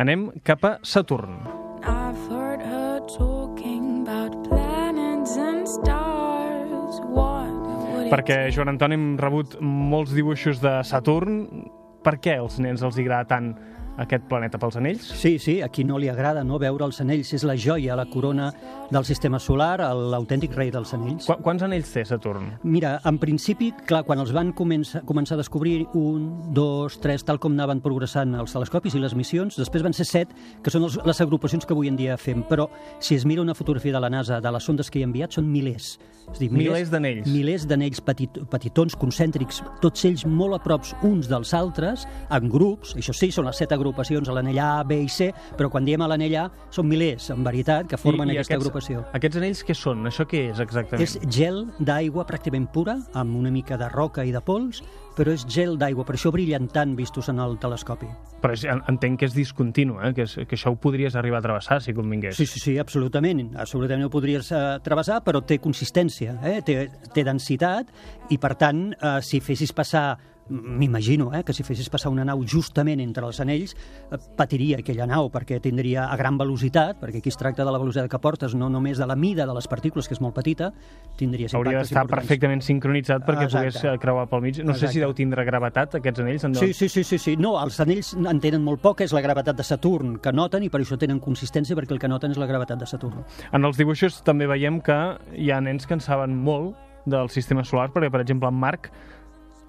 Anem 0.01 0.32
cap 0.43 0.65
a 0.65 0.77
Saturn. 0.82 1.38
I've 1.84 2.17
heard 2.29 2.63
her 2.65 3.00
talking 3.13 4.01
about 4.01 4.34
planets 4.48 5.38
and 5.38 5.67
stars. 5.70 7.00
What 7.13 8.10
Perquè, 8.13 8.50
Joan 8.53 8.74
Antoni, 8.74 8.98
hem 8.98 9.13
rebut 9.22 9.55
molts 9.62 10.13
dibuixos 10.13 10.60
de 10.62 10.79
Saturn. 10.86 11.70
Per 12.03 12.17
què 12.20 12.36
als 12.41 12.60
nens 12.62 12.84
els 12.84 12.98
agrada 13.00 13.29
tant 13.29 13.53
aquest 13.97 14.23
planeta 14.29 14.57
pels 14.57 14.75
anells? 14.79 15.03
Sí, 15.19 15.38
sí, 15.39 15.62
a 15.62 15.67
qui 15.69 15.83
no 15.83 15.97
li 16.01 16.09
agrada 16.09 16.43
no 16.43 16.57
veure 16.59 16.85
els 16.85 17.00
anells. 17.01 17.33
És 17.33 17.43
la 17.43 17.55
joia, 17.55 17.95
la 17.95 18.05
corona 18.09 18.51
del 18.91 19.05
sistema 19.05 19.39
solar, 19.39 19.79
el- 19.81 20.09
l'autèntic 20.12 20.53
rei 20.55 20.71
dels 20.71 20.93
anells. 20.93 21.25
Qu 21.27 21.35
quants 21.43 21.62
anells 21.63 21.91
té 21.93 22.03
Saturn? 22.05 22.53
Mira, 22.63 23.00
en 23.05 23.17
principi, 23.19 23.71
clar, 23.85 24.03
quan 24.03 24.19
els 24.19 24.31
van 24.33 24.53
començar, 24.53 25.03
començar 25.05 25.35
a 25.35 25.41
descobrir 25.43 25.88
un, 25.93 26.53
dos, 26.53 27.00
tres, 27.00 27.23
tal 27.23 27.39
com 27.39 27.53
anaven 27.53 27.81
progressant 27.81 28.33
els 28.35 28.53
telescopis 28.53 28.95
i 28.95 29.00
les 29.00 29.13
missions, 29.15 29.55
després 29.57 29.83
van 29.83 29.93
ser 29.93 30.05
set, 30.05 30.29
que 30.63 30.71
són 30.71 30.83
els, 30.83 30.97
les 31.05 31.21
agrupacions 31.21 31.65
que 31.65 31.73
avui 31.73 31.88
en 31.88 31.95
dia 31.95 32.17
fem. 32.17 32.43
Però 32.43 32.69
si 33.00 33.15
es 33.15 33.25
mira 33.25 33.41
una 33.41 33.53
fotografia 33.55 33.93
de 33.93 34.00
la 34.00 34.09
NASA 34.09 34.41
de 34.41 34.51
les 34.51 34.63
sondes 34.63 34.89
que 34.89 35.00
hi 35.00 35.03
ha 35.03 35.05
enviat, 35.12 35.31
són 35.33 35.51
milers. 35.51 36.00
És 36.31 36.39
dir, 36.39 36.50
Milers 36.50 36.89
d'anells. 36.89 37.27
Milers 37.27 37.67
d'anells 37.67 38.00
petit, 38.01 38.38
petitons, 38.50 38.95
concèntrics, 38.95 39.62
tots 39.81 40.05
ells 40.05 40.25
molt 40.25 40.55
a 40.55 40.59
props 40.63 40.95
uns 41.03 41.27
dels 41.27 41.51
altres, 41.53 42.07
en 42.31 42.47
grups, 42.50 42.95
això 42.95 43.12
sí, 43.13 43.29
són 43.29 43.43
les 43.45 43.57
set 43.57 43.73
agrupacions, 43.73 43.82
a 43.91 44.33
l'anell 44.33 44.59
A, 44.59 44.83
B 44.83 45.01
i 45.03 45.09
C, 45.09 45.31
però 45.57 45.69
quan 45.69 45.85
diem 45.85 46.01
a 46.01 46.07
l'anell 46.07 46.35
A, 46.37 46.51
són 46.69 46.87
milers, 46.87 47.29
en 47.33 47.43
veritat, 47.43 47.87
que 47.87 47.97
formen 47.97 48.29
aquesta 48.29 48.53
aquests, 48.53 48.65
agrupació. 48.65 49.03
Aquests 49.13 49.37
anells 49.37 49.63
què 49.63 49.75
són? 49.75 50.05
Això 50.07 50.25
què 50.29 50.49
és 50.51 50.59
exactament? 50.59 51.03
És 51.03 51.17
gel 51.29 51.65
d'aigua 51.79 52.25
pràcticament 52.25 52.67
pura, 52.71 52.99
amb 53.13 53.35
una 53.35 53.51
mica 53.51 53.77
de 53.77 53.89
roca 53.89 54.23
i 54.23 54.31
de 54.31 54.41
pols, 54.41 54.83
però 55.17 55.31
és 55.33 55.45
gel 55.45 55.77
d'aigua, 55.77 56.05
per 56.05 56.15
això 56.15 56.31
brillen 56.33 56.67
tant 56.73 56.95
vistos 56.95 57.29
en 57.29 57.39
el 57.39 57.57
telescopi. 57.61 58.07
Però 58.41 58.53
és, 58.53 58.63
en- 58.65 58.81
entenc 58.89 59.19
que 59.19 59.25
és 59.25 59.33
discontinu, 59.33 59.99
eh? 60.01 60.13
que, 60.13 60.23
és, 60.23 60.33
que 60.47 60.55
això 60.57 60.71
ho 60.73 60.75
podries 60.75 61.15
arribar 61.15 61.37
a 61.39 61.41
travessar 61.45 61.81
si 61.81 61.93
convingués. 61.93 62.35
Sí, 62.35 62.45
sí, 62.45 62.59
sí, 62.59 62.77
absolutament. 62.81 63.53
Absolutament 63.55 64.07
ho 64.07 64.09
podries 64.09 64.51
eh, 64.51 64.79
travessar, 64.83 65.21
però 65.23 65.41
té 65.45 65.59
consistència, 65.59 66.39
eh? 66.43 66.61
té, 66.65 66.89
té 67.13 67.23
densitat, 67.23 67.87
i 68.33 68.37
per 68.41 68.55
tant, 68.59 68.91
eh, 68.93 69.19
si 69.21 69.39
fessis 69.39 69.71
passar 69.71 70.17
m'imagino 70.50 71.31
eh, 71.33 71.43
que 71.43 71.53
si 71.53 71.63
fessis 71.63 71.89
passar 71.89 72.12
una 72.12 72.25
nau 72.25 72.41
justament 72.45 73.00
entre 73.00 73.25
els 73.25 73.39
anells 73.39 73.73
eh, 74.12 74.17
patiria 74.38 74.77
aquella 74.81 75.05
nau 75.07 75.29
perquè 75.31 75.59
tindria 75.63 76.09
a 76.12 76.17
gran 76.19 76.38
velocitat, 76.38 77.00
perquè 77.01 77.21
aquí 77.21 77.29
es 77.31 77.38
tracta 77.39 77.63
de 77.65 77.71
la 77.71 77.79
velocitat 77.79 78.09
que 78.12 78.19
portes, 78.19 78.55
no 78.55 78.69
només 78.69 78.97
de 79.00 79.07
la 79.07 79.15
mida 79.15 79.45
de 79.47 79.53
les 79.55 79.67
partícules, 79.67 80.07
que 80.07 80.13
és 80.17 80.21
molt 80.21 80.35
petita, 80.35 80.71
tindries 81.17 81.53
Hauria 81.53 81.71
impactes 81.77 81.89
d'estar 81.89 82.03
importants. 82.03 82.27
perfectament 82.27 82.62
sincronitzat 82.62 83.25
perquè 83.25 83.47
Exacte. 83.47 83.71
pogués 83.71 83.83
eh, 83.93 83.97
creuar 84.00 84.27
pel 84.29 84.41
mig. 84.41 84.57
No 84.63 84.73
sé 84.73 84.79
si 84.79 84.85
Exacte. 84.85 85.00
deu 85.05 85.13
tindre 85.13 85.45
gravetat, 85.45 85.95
aquests 86.01 86.19
anells. 86.19 86.43
En 86.43 86.55
Sí, 86.55 86.73
sí, 86.73 86.89
sí, 86.89 87.03
sí, 87.03 87.17
sí. 87.17 87.35
No, 87.38 87.55
els 87.63 87.79
anells 87.79 88.13
en 88.13 88.39
tenen 88.39 88.63
molt 88.63 88.81
poc, 88.81 89.01
és 89.01 89.13
la 89.13 89.21
gravetat 89.21 89.55
de 89.57 89.63
Saturn 89.63 90.17
que 90.19 90.31
noten 90.31 90.63
i 90.63 90.69
per 90.69 90.81
això 90.81 90.97
tenen 90.97 91.19
consistència 91.19 91.75
perquè 91.75 91.91
el 91.95 92.00
que 92.00 92.07
noten 92.12 92.31
és 92.31 92.38
la 92.38 92.45
gravetat 92.47 92.79
de 92.79 92.85
Saturn. 92.85 93.23
En 93.51 93.65
els 93.65 93.77
dibuixos 93.77 94.21
també 94.23 94.47
veiem 94.47 94.81
que 94.81 95.17
hi 95.38 95.51
ha 95.51 95.62
nens 95.62 95.88
que 95.88 95.93
en 95.93 96.00
saben 96.01 96.35
molt 96.35 96.75
del 97.05 97.29
sistema 97.29 97.63
solar, 97.65 97.89
perquè, 97.91 98.09
per 98.12 98.21
exemple, 98.21 98.47
en 98.47 98.55
Marc 98.55 98.91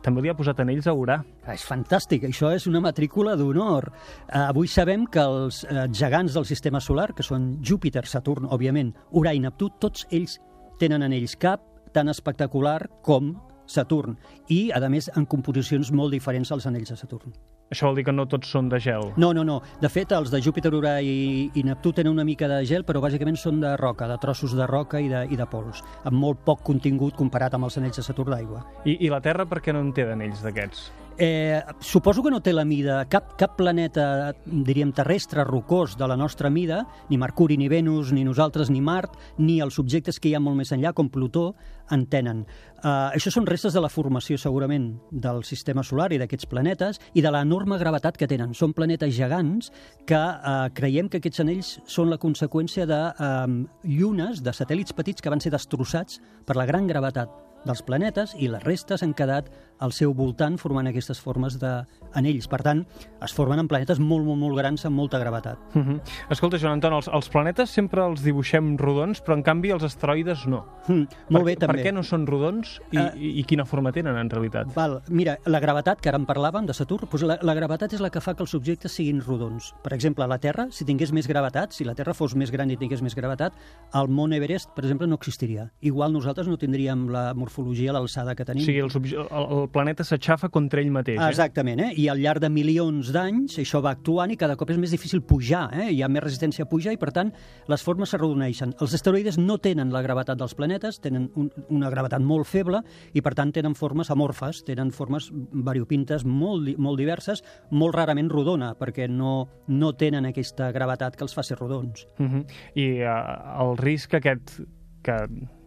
també 0.05 0.21
li 0.21 0.31
ha 0.31 0.37
posat 0.37 0.61
anells 0.61 0.87
a 0.91 0.95
Urà. 0.97 1.19
És 1.55 1.65
fantàstic, 1.65 2.27
això 2.29 2.51
és 2.53 2.69
una 2.69 2.83
matrícula 2.85 3.35
d'honor. 3.41 3.89
Eh, 3.91 4.39
avui 4.43 4.69
sabem 4.69 5.07
que 5.09 5.25
els 5.25 5.63
eh, 5.65 5.87
gegants 5.93 6.37
del 6.37 6.45
sistema 6.49 6.83
solar, 6.85 7.13
que 7.17 7.25
són 7.25 7.55
Júpiter, 7.65 8.05
Saturn, 8.11 8.51
òbviament, 8.53 8.93
Urà 9.17 9.33
i 9.35 9.41
Neptú, 9.41 9.71
tots 9.81 10.05
ells 10.13 10.39
tenen 10.81 11.07
anells 11.07 11.39
cap 11.41 11.65
tan 11.95 12.11
espectacular 12.11 12.83
com 13.07 13.33
Saturn 13.67 14.19
i, 14.49 14.71
a 14.75 14.81
més, 14.89 15.11
en 15.17 15.27
composicions 15.27 15.93
molt 15.93 16.13
diferents 16.15 16.53
als 16.53 16.67
anells 16.71 16.93
de 16.93 16.97
Saturn. 16.97 17.35
Això 17.73 17.89
vol 17.89 17.97
dir 17.97 18.05
que 18.07 18.13
no 18.13 18.27
tots 18.29 18.51
són 18.53 18.69
de 18.69 18.79
gel. 18.79 19.09
No, 19.17 19.33
no, 19.35 19.43
no. 19.45 19.57
De 19.81 19.89
fet, 19.89 20.13
els 20.13 20.31
de 20.31 20.41
Júpiter, 20.45 20.71
Urà 20.77 20.99
i, 21.03 21.49
i 21.57 21.65
Neptú 21.65 21.95
tenen 21.97 22.13
una 22.13 22.27
mica 22.29 22.49
de 22.51 22.61
gel, 22.69 22.85
però 22.85 23.01
bàsicament 23.03 23.39
són 23.41 23.63
de 23.63 23.73
roca, 23.81 24.09
de 24.11 24.19
trossos 24.21 24.55
de 24.55 24.69
roca 24.69 25.01
i 25.01 25.09
de, 25.09 25.25
i 25.33 25.41
de 25.41 25.47
pols, 25.51 25.81
amb 26.05 26.21
molt 26.21 26.45
poc 26.45 26.63
contingut 26.67 27.17
comparat 27.17 27.57
amb 27.57 27.71
els 27.71 27.81
anells 27.81 27.99
de 27.99 28.05
Saturn 28.07 28.37
d'aigua. 28.37 28.63
I, 28.85 28.99
I 29.01 29.11
la 29.11 29.23
Terra 29.25 29.49
per 29.49 29.63
què 29.65 29.75
no 29.75 29.83
en 29.83 29.95
té 29.97 30.07
d'anells 30.07 30.45
d'aquests? 30.45 31.04
Eh, 31.17 31.63
suposo 31.79 32.25
que 32.25 32.31
no 32.33 32.41
té 32.43 32.51
la 32.53 32.65
mida, 32.67 33.05
cap, 33.07 33.37
cap 33.39 33.53
planeta, 33.55 34.35
diríem, 34.45 34.91
terrestre, 34.91 35.45
rocós 35.47 35.95
de 35.95 36.09
la 36.11 36.17
nostra 36.19 36.51
mida, 36.51 36.81
ni 37.09 37.19
Mercuri, 37.19 37.57
ni 37.57 37.69
Venus, 37.69 38.11
ni 38.13 38.25
nosaltres, 38.27 38.71
ni 38.71 38.81
Mart, 38.83 39.15
ni 39.39 39.61
els 39.63 39.79
objectes 39.79 40.19
que 40.19 40.33
hi 40.33 40.35
ha 40.35 40.43
molt 40.43 40.59
més 40.59 40.75
enllà, 40.75 40.91
com 40.93 41.09
Plutó, 41.15 41.53
en 41.95 42.07
tenen. 42.11 42.43
Eh, 42.83 42.89
això 42.89 43.31
són 43.31 43.47
restes 43.47 43.77
de 43.77 43.85
la 43.85 43.93
formació, 43.93 44.41
segurament, 44.43 44.91
del 45.13 45.45
sistema 45.47 45.87
solar 45.87 46.11
i 46.13 46.19
d'aquests 46.19 46.51
planetes 46.51 46.99
i 47.15 47.23
de 47.23 47.31
l'enorme 47.31 47.79
gravetat 47.79 48.19
que 48.19 48.29
tenen. 48.31 48.51
Són 48.55 48.75
planetes 48.75 49.15
gegants 49.15 49.71
que 50.11 50.19
eh, 50.19 50.59
creiem 50.75 51.09
que 51.09 51.23
aquests 51.23 51.47
anells 51.47 51.77
són 51.87 52.11
la 52.11 52.19
conseqüència 52.19 52.91
de 52.91 53.03
eh, 53.15 53.57
llunes, 53.87 54.43
de 54.43 54.51
satèl·lits 54.51 54.99
petits 54.99 55.23
que 55.23 55.31
van 55.31 55.43
ser 55.45 55.55
destrossats 55.55 56.19
per 56.45 56.59
la 56.59 56.67
gran 56.67 56.91
gravetat 56.91 57.45
dels 57.65 57.83
planetes 57.85 58.35
i 58.39 58.49
les 58.53 58.63
restes 58.65 59.03
han 59.03 59.15
quedat 59.17 59.49
al 59.85 59.93
seu 59.93 60.15
voltant 60.17 60.57
formant 60.61 60.89
aquestes 60.91 61.21
formes 61.21 61.59
d'anells. 61.61 62.49
Per 62.51 62.61
tant, 62.65 62.85
es 63.25 63.35
formen 63.37 63.61
en 63.63 63.69
planetes 63.71 64.01
molt, 64.01 64.25
molt, 64.27 64.41
molt 64.41 64.57
grans 64.59 64.85
amb 64.89 64.97
molta 64.97 65.19
gravetat. 65.21 65.59
Uh 65.75 65.83
-huh. 65.83 66.01
Escolta, 66.31 66.59
Joan 66.59 66.75
Anton, 66.79 66.93
els, 66.95 67.09
els 67.09 67.29
planetes 67.29 67.71
sempre 67.71 68.05
els 68.07 68.23
dibuixem 68.23 68.77
rodons, 68.79 69.23
però 69.23 69.35
en 69.35 69.43
canvi 69.43 69.71
els 69.71 69.83
asteroides 69.85 70.47
no. 70.47 70.65
Mm, 70.89 71.07
molt 71.31 71.45
bé, 71.45 71.57
per, 71.57 71.67
també. 71.69 71.83
Per 71.83 71.91
què 71.91 71.95
no 71.95 72.03
són 72.03 72.27
rodons 72.27 72.81
i, 72.93 72.97
Eh, 72.99 73.13
i, 73.17 73.41
i 73.41 73.45
quina 73.45 73.65
forma 73.65 73.93
tenen, 73.93 74.17
en 74.17 74.31
realitat? 74.31 74.75
Val, 74.75 75.03
mira, 75.09 75.39
la 75.47 75.61
gravetat, 75.61 76.01
que 76.01 76.09
ara 76.09 76.19
en 76.19 76.27
parlàvem, 76.27 76.67
de 76.67 76.73
Saturn, 76.75 77.07
doncs 77.11 77.23
la, 77.23 77.39
la 77.43 77.55
gravetat 77.55 77.93
és 77.93 78.01
la 78.01 78.11
que 78.11 78.21
fa 78.21 78.35
que 78.35 78.43
els 78.43 78.55
objectes 78.55 78.93
siguin 78.93 79.21
rodons. 79.21 79.75
Per 79.83 79.93
exemple, 79.93 80.27
la 80.27 80.39
Terra, 80.39 80.67
si 80.71 80.85
tingués 80.85 81.13
més 81.13 81.27
gravetat, 81.29 81.73
si 81.73 81.85
la 81.85 81.95
Terra 81.95 82.15
fos 82.15 82.35
més 82.35 82.51
gran 82.51 82.71
i 82.71 82.77
tingués 82.77 83.03
més 83.03 83.15
gravetat, 83.15 83.53
el 83.95 84.09
mont 84.09 84.33
Everest, 84.33 84.71
per 84.75 84.85
exemple, 84.85 85.07
no 85.07 85.15
existiria. 85.17 85.71
Igual 85.81 86.13
nosaltres 86.13 86.47
no 86.49 86.57
tindríem 86.57 87.09
la 87.11 87.35
morfologia, 87.35 87.93
l'alçada 87.93 88.35
que 88.35 88.43
O 88.43 88.47
tenim. 88.47 88.65
sigui, 88.65 88.79
el, 88.81 88.91
subje- 88.91 89.17
el, 89.19 89.59
el 89.63 89.69
planeta 89.75 90.07
s'aixafa 90.07 90.51
contra 90.55 90.83
ell 90.83 90.93
mateix. 90.95 91.19
Eh? 91.19 91.29
Exactament, 91.29 91.83
eh? 91.83 91.91
i 92.01 92.07
al 92.13 92.21
llarg 92.23 92.43
de 92.45 92.51
milions 92.53 93.11
d'anys 93.15 93.59
això 93.63 93.81
va 93.85 93.95
actuant 93.95 94.33
i 94.33 94.39
cada 94.41 94.57
cop 94.61 94.71
és 94.71 94.79
més 94.81 94.95
difícil 94.95 95.23
pujar, 95.27 95.67
eh? 95.75 95.89
hi 95.93 96.03
ha 96.03 96.11
més 96.13 96.25
resistència 96.25 96.67
a 96.67 96.71
pujar 96.71 96.95
i 96.95 97.01
per 97.01 97.11
tant 97.17 97.33
les 97.71 97.85
formes 97.85 98.13
s'arrodoneixen. 98.13 98.77
Els 98.81 98.95
asteroides 98.97 99.39
no 99.41 99.59
tenen 99.63 99.93
la 99.95 100.03
gravetat 100.07 100.39
dels 100.41 100.55
planetes, 100.59 101.01
tenen 101.05 101.29
un, 101.41 101.51
una 101.75 101.91
gravetat 101.93 102.23
molt 102.25 102.49
feble 102.49 102.83
i 103.15 103.23
per 103.25 103.35
tant 103.39 103.53
tenen 103.55 103.77
formes 103.79 104.11
amorfes, 104.15 104.63
tenen 104.67 104.93
formes 104.95 105.31
variopintes 105.35 106.25
molt, 106.25 106.71
molt 106.79 107.01
diverses, 107.01 107.43
molt 107.71 107.97
rarament 107.99 108.31
rodona, 108.33 108.73
perquè 108.79 109.09
no, 109.11 109.37
no 109.69 109.93
tenen 109.99 110.31
aquesta 110.31 110.71
gravetat 110.75 111.19
que 111.19 111.27
els 111.27 111.35
fa 111.35 111.45
ser 111.45 111.59
rodons. 111.61 112.07
Uh 112.19 112.27
-huh. 112.27 112.45
I 112.75 112.87
uh, 113.03 113.63
el 113.65 113.77
risc 113.79 114.15
aquest 114.15 114.61
que 115.03 115.19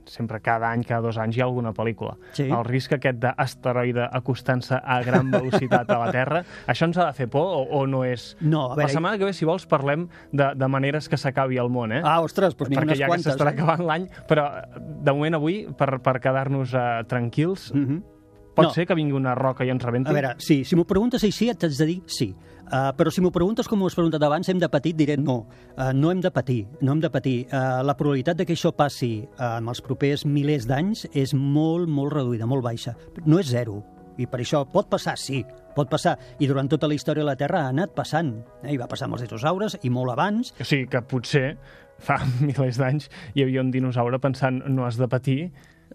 sempre 0.10 0.40
cada 0.42 0.72
any, 0.72 0.84
cada 0.88 1.02
dos 1.02 1.18
anys 1.18 1.38
hi 1.38 1.42
ha 1.42 1.46
alguna 1.46 1.74
pel·lícula. 1.74 2.16
Sí. 2.34 2.48
El 2.50 2.64
risc 2.66 2.94
aquest 2.98 3.20
d'asteroide 3.20 4.08
acostant-se 4.12 4.80
a 4.82 4.98
gran 5.04 5.30
velocitat 5.32 5.90
a 5.92 6.00
la 6.06 6.12
Terra, 6.12 6.42
això 6.72 6.88
ens 6.90 6.98
ha 6.98 7.06
de 7.10 7.14
fer 7.18 7.28
por 7.32 7.46
o, 7.58 7.64
o 7.82 7.86
no 7.88 8.04
és... 8.08 8.36
No, 8.42 8.72
a 8.72 8.76
veure, 8.76 8.88
La 8.88 8.90
setmana 8.96 9.18
que 9.20 9.26
ve, 9.30 9.34
si 9.34 9.46
vols, 9.46 9.66
parlem 9.70 10.08
de, 10.32 10.52
de 10.56 10.68
maneres 10.72 11.10
que 11.10 11.18
s'acabi 11.20 11.58
el 11.62 11.70
món, 11.70 11.92
eh? 11.92 12.02
Ah, 12.04 12.20
ostres, 12.26 12.56
doncs 12.58 12.70
n'hi 12.72 12.78
ha 12.78 12.82
perquè 12.82 12.92
unes 12.94 13.00
ja 13.00 13.06
que 13.06 13.14
quantes. 13.16 13.32
s'estarà 13.34 13.52
eh? 13.54 13.58
acabant 13.60 13.86
l'any, 13.88 14.10
però 14.28 14.48
de 14.78 15.14
moment 15.14 15.36
avui, 15.40 15.64
per, 15.78 15.98
per 16.04 16.20
quedar-nos 16.24 16.74
uh, 16.76 17.04
tranquils, 17.08 17.72
mm 17.74 17.84
Mhm. 17.88 18.04
pot 18.58 18.66
No. 18.66 18.72
ser 18.74 18.88
que 18.90 18.96
vingui 18.98 19.14
una 19.14 19.36
roca 19.38 19.64
i 19.64 19.70
ens 19.70 19.84
rebenti? 19.86 20.10
A 20.10 20.14
veure, 20.14 20.32
sí, 20.42 20.64
si 20.66 20.76
m'ho 20.76 20.84
preguntes 20.90 21.22
així, 21.24 21.46
et 21.52 21.62
haig 21.64 21.76
de 21.78 21.86
dir 21.86 22.00
sí. 22.10 22.32
Uh, 22.68 22.92
però 22.98 23.12
si 23.14 23.24
m'ho 23.24 23.32
preguntes 23.32 23.68
com 23.68 23.82
ho 23.82 23.88
has 23.88 23.96
preguntat 23.96 24.24
abans, 24.28 24.50
hem 24.52 24.60
de 24.60 24.70
patir, 24.70 24.94
diré 25.00 25.16
no. 25.18 25.46
Uh, 25.78 25.94
no 25.96 26.12
hem 26.12 26.22
de 26.24 26.32
patir, 26.32 26.66
no 26.82 26.94
hem 26.94 27.04
de 27.04 27.12
patir. 27.12 27.38
Uh, 27.48 27.84
la 27.88 27.96
probabilitat 27.96 28.40
de 28.40 28.48
que 28.48 28.58
això 28.58 28.74
passi 28.76 29.12
uh, 29.24 29.58
en 29.58 29.70
els 29.72 29.84
propers 29.86 30.26
milers 30.28 30.68
d'anys 30.68 31.08
és 31.14 31.36
molt, 31.38 31.88
molt 31.88 32.18
reduïda, 32.18 32.50
molt 32.50 32.66
baixa. 32.66 32.98
No 33.26 33.40
és 33.40 33.52
zero, 33.54 33.80
i 34.18 34.26
per 34.26 34.42
això 34.42 34.64
pot 34.70 34.90
passar, 34.90 35.16
sí, 35.22 35.44
pot 35.78 35.90
passar. 35.90 36.18
I 36.42 36.50
durant 36.50 36.70
tota 36.70 36.90
la 36.90 36.98
història 36.98 37.24
de 37.24 37.30
la 37.30 37.38
Terra 37.40 37.64
ha 37.66 37.74
anat 37.74 37.94
passant. 37.96 38.34
Eh? 38.64 38.74
I 38.74 38.80
va 38.82 38.90
passar 38.90 39.08
amb 39.08 39.18
els 39.18 39.28
dinosaures 39.28 39.78
i 39.84 39.94
molt 39.94 40.14
abans. 40.14 40.54
O 40.58 40.66
sigui 40.68 40.90
que 40.92 41.04
potser 41.06 41.48
fa 42.02 42.20
milers 42.46 42.82
d'anys 42.82 43.10
hi 43.36 43.46
havia 43.46 43.64
un 43.64 43.72
dinosaure 43.74 44.20
pensant 44.22 44.62
no 44.70 44.86
has 44.86 45.00
de 45.00 45.08
patir 45.10 45.40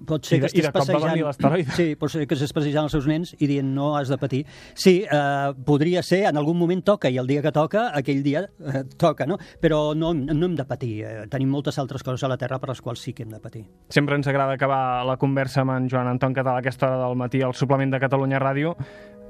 Pot 0.07 0.25
ser 0.27 0.39
I 0.39 0.41
de- 0.43 0.49
que 0.51 0.63
va 0.67 0.73
passejant... 0.73 1.73
Sí, 1.77 1.95
pot 2.01 2.11
ser 2.11 2.27
que 2.27 2.35
estés 2.35 2.53
passejant 2.57 2.89
els 2.89 2.93
seus 2.97 3.07
nens 3.07 3.35
i 3.39 3.47
dient 3.47 3.69
no 3.75 3.93
has 3.97 4.09
de 4.11 4.19
patir. 4.19 4.43
Sí, 4.75 5.05
eh, 5.05 5.53
podria 5.67 6.03
ser, 6.03 6.25
en 6.31 6.37
algun 6.41 6.59
moment 6.59 6.83
toca, 6.83 7.11
i 7.13 7.19
el 7.21 7.27
dia 7.31 7.43
que 7.45 7.53
toca, 7.53 7.91
aquell 7.95 8.23
dia 8.25 8.45
eh, 8.47 8.85
toca, 8.99 9.27
no? 9.27 9.39
Però 9.61 9.95
no, 9.95 10.13
no 10.15 10.47
hem 10.47 10.57
de 10.59 10.65
patir. 10.67 10.93
Eh, 11.05 11.15
tenim 11.31 11.53
moltes 11.53 11.79
altres 11.79 12.03
coses 12.03 12.25
a 12.25 12.33
la 12.33 12.39
Terra 12.41 12.59
per 12.59 12.73
les 12.73 12.81
quals 12.83 13.01
sí 13.05 13.13
que 13.13 13.23
hem 13.27 13.31
de 13.35 13.41
patir. 13.41 13.65
Sempre 13.93 14.17
ens 14.19 14.27
agrada 14.29 14.57
acabar 14.59 15.05
la 15.07 15.17
conversa 15.21 15.63
amb 15.63 15.77
en 15.77 15.89
Joan 15.93 16.09
Anton 16.11 16.35
Català 16.35 16.59
a 16.59 16.65
aquesta 16.65 16.89
hora 16.91 17.03
del 17.07 17.17
matí 17.17 17.43
al 17.43 17.55
suplement 17.55 17.93
de 17.93 18.01
Catalunya 18.03 18.41
Ràdio, 18.43 18.75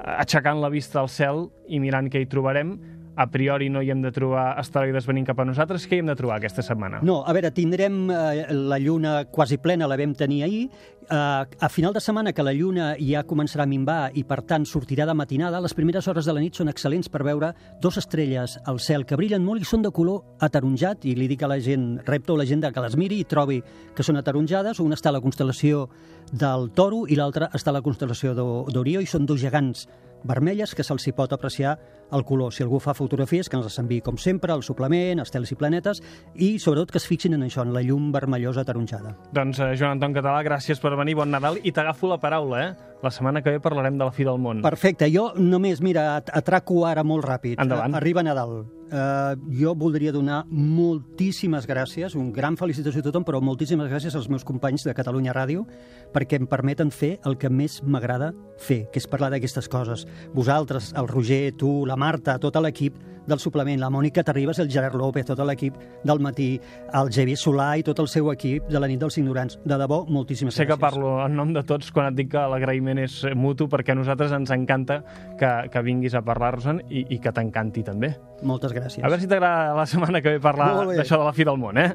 aixecant 0.02 0.58
la 0.62 0.70
vista 0.72 1.00
al 1.02 1.08
cel 1.12 1.44
i 1.68 1.78
mirant 1.82 2.08
què 2.10 2.22
hi 2.22 2.26
trobarem. 2.30 2.74
A 3.14 3.26
priori 3.28 3.68
no 3.68 3.82
hi 3.82 3.90
hem 3.92 4.00
de 4.00 4.12
trobar 4.14 4.54
asteroides 4.60 5.06
venint 5.08 5.26
cap 5.28 5.40
a 5.42 5.44
nosaltres. 5.44 5.84
Què 5.88 5.98
hi 5.98 6.02
hem 6.04 6.08
de 6.08 6.16
trobar 6.16 6.38
aquesta 6.40 6.64
setmana? 6.64 7.02
No, 7.04 7.20
a 7.28 7.34
veure, 7.36 7.50
tindrem 7.52 8.06
eh, 8.08 8.46
la 8.56 8.78
lluna 8.80 9.24
quasi 9.28 9.58
plena, 9.60 9.88
la 9.90 9.98
vam 10.00 10.14
tenir 10.16 10.42
ahir, 10.46 10.62
a 11.10 11.68
final 11.68 11.92
de 11.92 12.00
setmana 12.00 12.32
que 12.32 12.42
la 12.42 12.52
lluna 12.54 12.92
ja 12.98 13.24
començarà 13.26 13.64
a 13.64 13.70
minvar 13.70 14.10
i 14.14 14.22
per 14.24 14.40
tant 14.48 14.64
sortirà 14.64 15.04
de 15.06 15.14
matinada, 15.14 15.60
les 15.60 15.74
primeres 15.74 16.06
hores 16.08 16.24
de 16.24 16.32
la 16.32 16.40
nit 16.40 16.54
són 16.54 16.70
excel·lents 16.70 17.10
per 17.10 17.22
veure 17.26 17.52
dos 17.82 17.98
estrelles 17.98 18.58
al 18.64 18.78
cel 18.80 19.04
que 19.04 19.16
brillen 19.18 19.44
molt 19.44 19.60
i 19.62 19.68
són 19.68 19.82
de 19.82 19.90
color 19.90 20.22
ataronjat 20.40 21.04
i 21.04 21.14
li 21.18 21.28
dic 21.28 21.42
a 21.42 21.50
la 21.50 21.58
gent, 21.60 22.00
repto 22.06 22.36
la 22.36 22.46
gent 22.46 22.62
que 22.62 22.80
les 22.80 22.96
miri 22.96 23.18
i 23.20 23.24
trobi 23.24 23.62
que 23.94 24.02
són 24.06 24.16
ataronjades, 24.16 24.78
una 24.80 24.94
està 24.94 25.10
a 25.10 25.16
la 25.18 25.20
constel·lació 25.24 25.88
del 26.32 26.70
Toro 26.72 27.04
i 27.08 27.16
l'altra 27.18 27.50
està 27.52 27.70
a 27.72 27.76
la 27.76 27.82
constel·lació 27.82 28.34
d'O- 28.34 28.64
d'Orió 28.70 29.00
i 29.02 29.06
són 29.06 29.26
dos 29.26 29.40
gegants 29.42 29.88
vermelles 30.22 30.70
que 30.78 30.84
se'ls 30.86 31.02
hi 31.08 31.12
pot 31.18 31.32
apreciar 31.34 31.72
el 32.14 32.22
color. 32.24 32.52
Si 32.54 32.62
algú 32.62 32.78
fa 32.78 32.92
fotografies, 32.94 33.48
que 33.50 33.56
ens 33.58 33.64
les 33.66 33.78
enviï 33.80 34.02
com 34.06 34.14
sempre, 34.20 34.52
el 34.54 34.62
suplement, 34.62 35.18
estels 35.18 35.50
i 35.50 35.56
planetes, 35.58 35.98
i 36.36 36.58
sobretot 36.62 36.92
que 36.92 37.00
es 37.00 37.06
fixin 37.08 37.34
en 37.34 37.42
això, 37.42 37.64
en 37.66 37.72
la 37.74 37.82
llum 37.82 38.12
vermellosa 38.14 38.62
ataronjada. 38.62 39.16
Doncs, 39.34 39.58
eh, 39.58 39.72
Joan 39.74 39.96
Anton 39.96 40.14
Català, 40.14 40.44
gràcies 40.46 40.78
per 40.78 40.91
venir, 40.98 41.14
bon 41.18 41.30
Nadal, 41.30 41.58
i 41.62 41.72
t'agafo 41.72 42.10
la 42.10 42.18
paraula, 42.22 42.62
eh? 42.66 42.91
La 43.02 43.10
setmana 43.10 43.42
que 43.42 43.50
ve 43.50 43.60
parlarem 43.60 43.96
de 43.98 44.04
la 44.04 44.12
fi 44.12 44.22
del 44.24 44.38
món. 44.38 44.60
Perfecte, 44.62 45.08
jo 45.10 45.32
només, 45.36 45.80
mira, 45.82 46.16
at- 46.20 46.30
atraco 46.32 46.84
ara 46.86 47.02
molt 47.02 47.24
ràpid. 47.26 47.58
Endavant. 47.60 47.94
Arriba 47.98 48.22
Nadal. 48.22 48.64
Uh, 48.92 49.32
jo 49.48 49.74
voldria 49.74 50.12
donar 50.12 50.42
moltíssimes 50.50 51.66
gràcies, 51.66 52.14
un 52.18 52.32
gran 52.34 52.58
felicitació 52.60 53.00
a 53.00 53.06
tothom, 53.06 53.24
però 53.24 53.40
moltíssimes 53.40 53.88
gràcies 53.88 54.14
als 54.18 54.28
meus 54.28 54.44
companys 54.44 54.84
de 54.84 54.92
Catalunya 54.94 55.32
Ràdio 55.32 55.64
perquè 56.12 56.36
em 56.36 56.46
permeten 56.46 56.90
fer 56.92 57.14
el 57.24 57.38
que 57.40 57.48
més 57.48 57.78
m'agrada 57.82 58.32
fer, 58.60 58.82
que 58.92 59.00
és 59.00 59.08
parlar 59.08 59.30
d'aquestes 59.32 59.68
coses. 59.72 60.04
Vosaltres, 60.36 60.92
el 60.98 61.08
Roger, 61.08 61.54
tu, 61.56 61.86
la 61.88 61.96
Marta, 61.96 62.36
tot 62.38 62.56
l'equip 62.60 62.98
del 63.26 63.38
suplement, 63.38 63.78
la 63.80 63.88
Mònica 63.88 64.24
Terribas, 64.26 64.58
el 64.58 64.68
Gerard 64.68 64.96
López, 64.98 65.24
tot 65.24 65.38
l'equip 65.46 65.76
del 66.04 66.18
matí, 66.20 66.60
el 66.92 67.08
Xavier 67.14 67.38
Solà 67.38 67.70
i 67.78 67.84
tot 67.86 68.00
el 68.02 68.08
seu 68.10 68.28
equip 68.32 68.66
de 68.68 68.80
la 68.82 68.88
nit 68.90 68.98
dels 69.00 69.16
ignorants. 69.22 69.58
De 69.64 69.78
debò, 69.78 70.02
moltíssimes 70.10 70.52
Sé 70.58 70.66
que 70.66 70.74
gràcies. 70.74 70.80
parlo 70.82 71.14
en 71.24 71.36
nom 71.38 71.52
de 71.54 71.62
tots 71.62 71.92
quan 71.94 72.10
et 72.10 72.18
dic 72.18 72.32
que 72.34 72.44
l'agraïment 72.50 72.91
és 73.00 73.18
mutu, 73.38 73.68
perquè 73.72 73.94
a 73.94 73.98
nosaltres 73.98 74.34
ens 74.36 74.52
encanta 74.54 75.00
que, 75.40 75.50
que 75.72 75.82
vinguis 75.86 76.16
a 76.18 76.22
parlar-nos-en 76.26 76.82
i, 76.90 77.06
i 77.16 77.20
que 77.22 77.32
t'encanti 77.32 77.84
també. 77.86 78.12
Moltes 78.42 78.74
gràcies. 78.76 79.04
A 79.04 79.08
veure 79.08 79.22
si 79.22 79.30
t'agrada 79.30 79.76
la 79.78 79.86
setmana 79.88 80.20
que 80.20 80.36
ve 80.36 80.42
parlar 80.42 80.72
d'això 80.92 81.20
de 81.20 81.28
la 81.28 81.36
fi 81.36 81.48
del 81.48 81.60
món, 81.62 81.80
eh? 81.80 81.92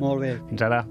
Molt 0.00 0.24
bé. 0.24 0.38
Fins 0.48 0.66
ara. 0.66 0.84